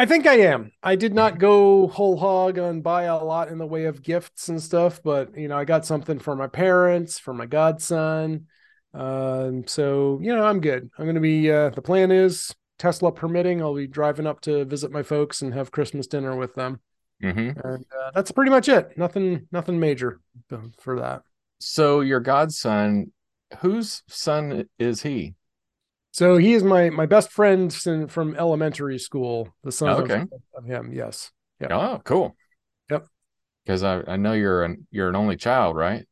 [0.00, 0.72] I think I am.
[0.82, 4.48] I did not go whole hog on buy a lot in the way of gifts
[4.48, 8.46] and stuff, but you know, I got something for my parents, for my godson.
[8.94, 10.88] Um, so you know, I'm good.
[10.96, 14.90] I'm gonna be uh the plan is Tesla permitting, I'll be driving up to visit
[14.90, 16.80] my folks and have Christmas dinner with them.
[17.20, 18.96] hmm And uh, that's pretty much it.
[18.96, 20.20] Nothing nothing major
[20.78, 21.24] for that.
[21.58, 23.12] So your godson,
[23.58, 25.34] whose son is he?
[26.12, 27.72] So he is my my best friend
[28.10, 30.24] from elementary school, the son of- Okay.
[30.54, 31.30] of him, yes.
[31.60, 31.68] Yeah.
[31.70, 32.36] Oh, cool.
[32.90, 33.06] Yep.
[33.64, 36.06] Because I, I know you're an you're an only child, right?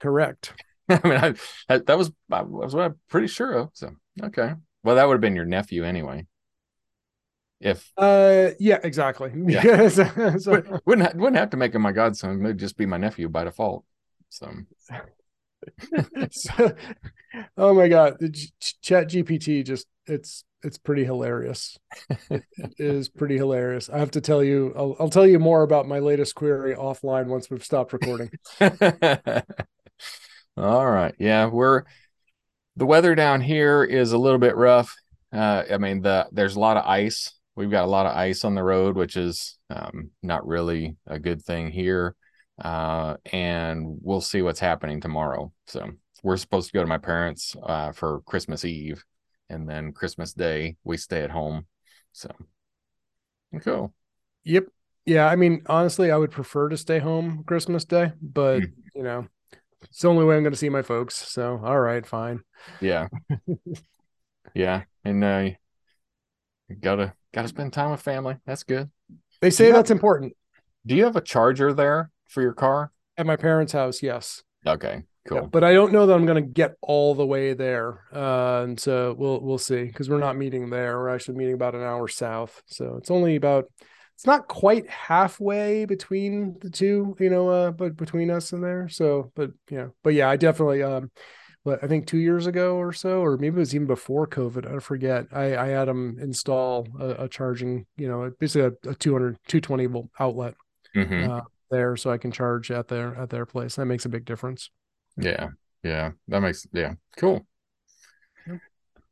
[0.00, 0.52] Correct.
[0.88, 1.34] I mean, I,
[1.68, 3.70] that, that was I was what I'm pretty sure of.
[3.72, 3.92] So
[4.22, 6.26] okay, well, that would have been your nephew anyway.
[7.60, 9.32] If Uh, yeah, exactly.
[9.46, 9.88] Yeah.
[9.88, 13.28] so, wouldn't wouldn't wouldn't have to make him my godson; it'd just be my nephew
[13.28, 13.84] by default.
[14.28, 14.50] So
[16.30, 16.74] so-
[17.56, 18.50] oh my god, the G-
[18.82, 21.78] Chat GPT just it's it's pretty hilarious.
[22.30, 22.42] it
[22.78, 23.88] is pretty hilarious.
[23.88, 27.26] I have to tell you, I'll, I'll tell you more about my latest query offline
[27.26, 28.30] once we've stopped recording.
[30.56, 31.14] All right.
[31.18, 31.84] Yeah, we're
[32.76, 34.94] the weather down here is a little bit rough.
[35.32, 37.32] Uh, I mean, the there's a lot of ice.
[37.56, 41.18] We've got a lot of ice on the road, which is um, not really a
[41.18, 42.14] good thing here.
[42.58, 45.52] Uh, and we'll see what's happening tomorrow.
[45.66, 45.90] So
[46.22, 49.04] we're supposed to go to my parents uh, for Christmas Eve,
[49.48, 51.66] and then Christmas Day we stay at home.
[52.12, 52.30] So
[53.62, 53.94] cool.
[54.44, 54.64] Yep.
[55.06, 58.64] Yeah, I mean, honestly, I would prefer to stay home Christmas Day, but Hmm.
[58.94, 59.26] you know,
[59.82, 61.14] it's the only way I'm going to see my folks.
[61.16, 62.40] So, all right, fine.
[62.80, 63.08] Yeah.
[64.54, 64.82] yeah.
[65.04, 65.50] And uh
[66.68, 68.36] you gotta gotta spend time with family.
[68.44, 68.90] That's good.
[69.40, 70.34] They say that's important
[70.86, 72.92] Do you have a charger there for your car?
[73.16, 74.00] at my parents' house.
[74.00, 74.44] Yes.
[74.64, 75.46] Okay, Yeah, cool.
[75.48, 78.04] but I don't know that I'm going to get all the way there.
[78.14, 80.98] Uh, and so we'll we'll see because we're not meeting there.
[80.98, 82.62] We're actually meeting about an hour south.
[82.66, 83.64] So it's only about
[84.14, 88.88] it's not quite halfway between the two, you know, uh, but between us and there.
[88.88, 91.10] So, but yeah, but yeah, I definitely um
[91.64, 94.72] but I think two years ago or so, or maybe it was even before COVID.
[94.72, 95.26] I forget.
[95.32, 99.86] I, I had them install a, a charging, you know, basically a, a 200, 220
[99.86, 100.54] volt outlet
[100.96, 101.28] Mhm.
[101.28, 103.76] uh, there, so I can charge at their at their place.
[103.76, 104.70] That makes a big difference.
[105.16, 105.48] Yeah.
[105.82, 106.12] Yeah.
[106.28, 107.46] That makes yeah, cool.
[108.46, 108.58] Yep.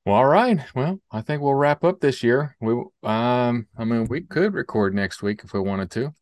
[0.04, 0.60] Well, all right.
[0.74, 2.56] Well, I think we'll wrap up this year.
[2.60, 6.14] We um I mean we could record next week if we wanted to.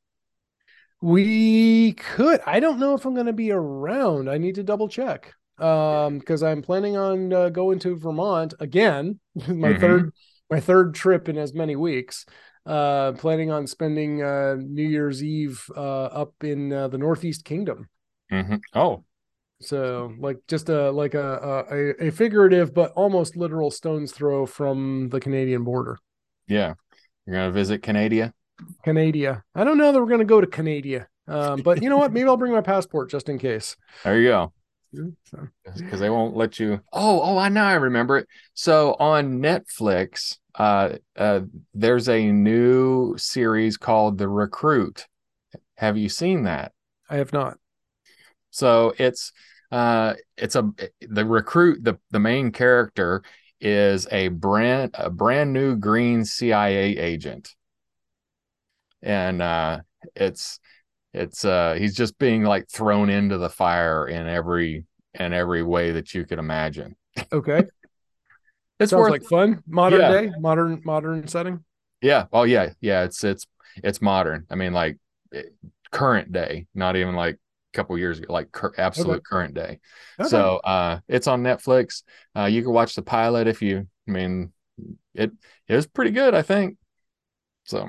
[1.01, 2.41] We could.
[2.47, 4.31] I don't know if I'm going to be around.
[4.31, 5.35] I need to double check.
[5.59, 9.21] Um, because I'm planning on uh, going to Vermont again.
[9.49, 9.81] my Mhm.
[9.81, 10.13] third,
[10.51, 12.27] my third trip in as many weeks.
[12.67, 17.89] Uh, planning on spending uh New Year's Eve uh up in uh, the Northeast Kingdom.
[18.33, 18.61] Mhm.
[18.75, 19.05] Oh,
[19.61, 25.09] So like just a like a, a a figurative but almost literal stone's throw from
[25.11, 25.99] the Canadian border.
[26.47, 26.75] yeah.
[27.27, 28.35] You're gonna visit Canada?
[28.85, 29.43] Canada.
[29.55, 31.09] I don't know that we're going to go to Canada.
[31.27, 32.13] Um, but you know what?
[32.13, 33.77] Maybe I'll bring my passport just in case.
[34.05, 34.53] There you go.
[35.25, 36.81] So, because they won't let you.
[36.93, 38.29] Oh, oh, I know, I remember it.
[38.53, 41.41] So on Netflix, uh, uh,
[41.73, 45.07] there's a new series called The Recruit.
[45.77, 46.73] Have you seen that?
[47.11, 47.59] I have not.
[48.51, 49.33] So it's
[49.73, 53.25] uh, it's a the recruit the the main character
[53.61, 57.57] is a brand a brand new green CIA agent,
[59.03, 59.81] and uh,
[60.15, 60.61] it's
[61.13, 64.85] it's uh he's just being like thrown into the fire in every
[65.15, 66.97] in every way that you could imagine.
[67.33, 67.65] Okay.
[68.81, 69.63] It's Sounds worth like fun.
[69.67, 70.11] Modern Yeah.
[70.11, 71.65] day, modern, modern setting.
[72.01, 72.27] yeah.
[72.33, 73.05] Oh yeah, yeah.
[73.05, 73.47] It's it's
[73.83, 74.47] it's modern.
[74.51, 74.99] I mean, like
[75.33, 75.43] eh,
[75.91, 79.25] current day, not even like a couple years ago, like cur- absolute Okay.
[79.29, 79.81] current day.
[80.21, 80.29] Okay.
[80.29, 82.03] So uh, it's on Netflix.
[82.37, 83.87] Uh, you can watch the pilot if you.
[84.09, 84.53] I mean,
[85.15, 85.33] it
[85.69, 86.77] it was pretty good, I think.
[87.65, 87.89] So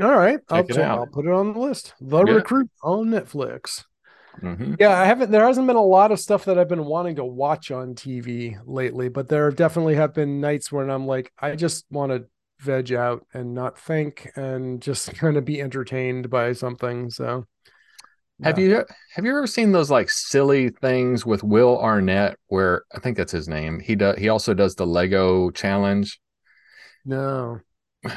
[0.00, 0.76] all right, I'll, it.
[0.78, 1.94] I'll put it on the list.
[2.00, 2.24] The.
[2.24, 3.84] Recruit on Netflix.
[4.42, 4.76] Mhm.
[4.78, 5.30] Yeah, I haven't.
[5.30, 8.58] There hasn't been a lot of stuff that I've been wanting to watch on TV
[8.64, 12.26] lately, but there definitely have been nights when I'm like, I just want to
[12.60, 17.10] veg out and not think and just kind of be entertained by something.
[17.10, 17.46] So,
[18.42, 22.98] Have you have you ever seen those like silly things with Will Arnett where I
[23.00, 23.80] think that's his name.
[23.80, 26.20] He does he also does the Lego challenge.
[27.04, 27.60] No.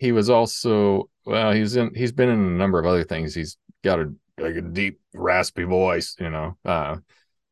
[0.00, 3.34] He was also well, he's in he's been in a number of other things.
[3.34, 6.56] He's got a like a deep raspy voice, you know.
[6.64, 6.96] Uh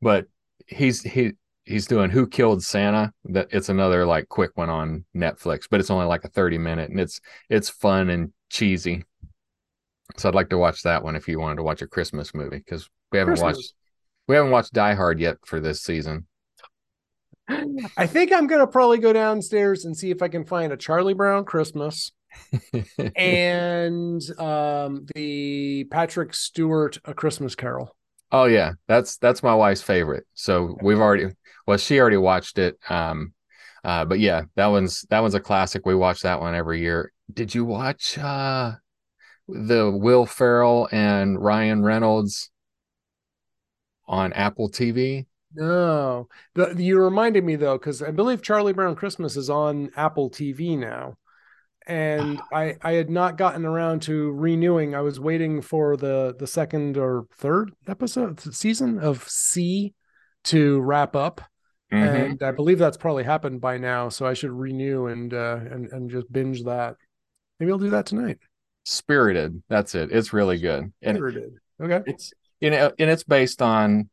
[0.01, 0.27] but
[0.67, 1.33] he's he
[1.65, 3.13] he's doing Who Killed Santa?
[3.25, 6.91] That it's another like quick one on Netflix, but it's only like a 30 minute
[6.91, 9.05] and it's it's fun and cheesy.
[10.17, 12.59] So I'd like to watch that one if you wanted to watch a Christmas movie
[12.59, 13.57] because we haven't Christmas.
[13.57, 13.75] watched
[14.29, 16.27] we haven't watched Die Hard yet for this season.
[17.97, 21.15] I think I'm gonna probably go downstairs and see if I can find a Charlie
[21.15, 22.13] Brown Christmas
[23.17, 27.97] and um the Patrick Stewart A Christmas Carol.
[28.33, 30.27] oh yeah, that's that's my wife's favorite.
[30.35, 31.29] So we've already
[31.67, 32.79] well, she already watched it.
[32.89, 33.33] Um
[33.85, 35.87] uh but yeah, that one's that one's a classic.
[35.87, 37.13] We watch that one every year.
[37.33, 38.73] Did you watch uh
[39.49, 42.51] the Will Ferrell and Ryan Reynolds
[44.07, 45.27] on Apple TV?
[45.55, 50.31] No, the, you reminded me though, because I believe Charlie Brown Christmas is on Apple
[50.31, 51.17] TV now,
[51.87, 54.95] and I I had not gotten around to renewing.
[54.95, 59.95] I was waiting for the the second or third episode season of See
[60.45, 61.41] to wrap up,
[61.93, 62.31] Mhm.
[62.31, 64.09] and I believe that's probably happened by now.
[64.09, 66.97] So I should renew and uh and and just binge that.
[67.61, 68.39] Maybe I'll do that tonight.
[68.85, 69.63] Spirited.
[69.69, 70.11] That's it.
[70.11, 70.93] It's really good.
[71.03, 71.33] And Never.
[71.81, 72.03] Okay.
[72.11, 74.11] it's you know and it's based on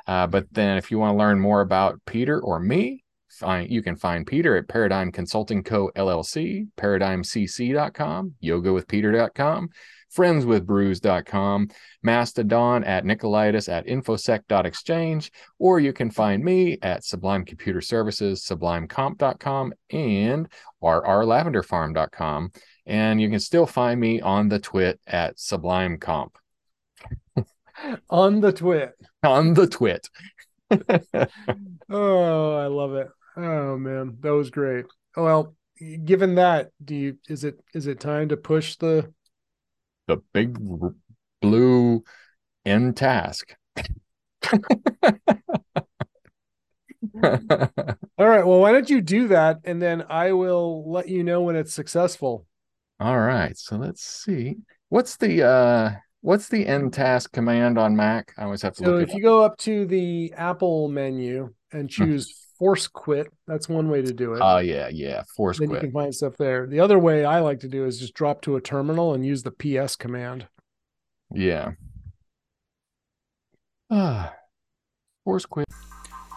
[0.08, 3.04] Uh, but then if you want to learn more about Peter or me,
[3.36, 5.92] find you can find Peter at Paradigm Consulting Co.
[5.96, 9.70] LLC, ParadigmCC.com, YogaWithPeter.com,
[10.16, 11.70] FriendsWithBrews.com,
[12.04, 19.74] Mastodon at Nikolaidis at Infosec.exchange, or you can find me at Sublime Computer Services, SublimeComp.com,
[19.92, 20.48] and
[20.82, 22.52] RRLavenderFarm.com.
[22.86, 26.36] And you can still find me on the twit at SublimeComp.
[28.10, 28.94] on the twit.
[29.24, 30.10] On the twit.
[31.90, 33.08] Oh, I love it.
[33.38, 34.86] Oh man, that was great.
[35.16, 35.56] Well,
[36.06, 39.14] given that, do you is it is it time to push the
[40.08, 40.58] the big
[41.42, 42.04] blue
[42.66, 43.56] end task.
[48.18, 51.42] All right, well, why don't you do that and then I will let you know
[51.42, 52.46] when it's successful.
[53.00, 54.58] All right, so let's see.
[54.90, 58.34] What's the uh what's the end task command on Mac?
[58.38, 61.54] I always have to So look if it you go up to the Apple menu
[61.72, 64.42] and choose force quit, that's one way to do it.
[64.42, 64.56] up.
[64.56, 65.24] Oh yeah, yeah.
[65.36, 66.68] Force then you can find stuff there.
[66.68, 69.44] The other way I like to do is just drop to a terminal and use
[69.44, 70.48] the PS command.
[71.34, 71.72] Yeah.
[73.90, 74.34] Ah.
[75.24, 75.66] Force quit.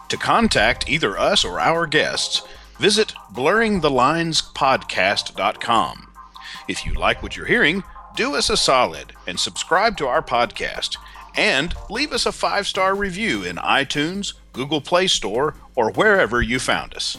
[0.09, 2.41] To contact either us or our guests,
[2.79, 6.07] visit blurringthelinespodcast.com.
[6.67, 7.83] If you like what you're hearing,
[8.15, 10.97] do us a solid and subscribe to our podcast
[11.35, 16.59] And leave us a five star review in iTunes, Google Play Store, or wherever you
[16.59, 17.17] found us.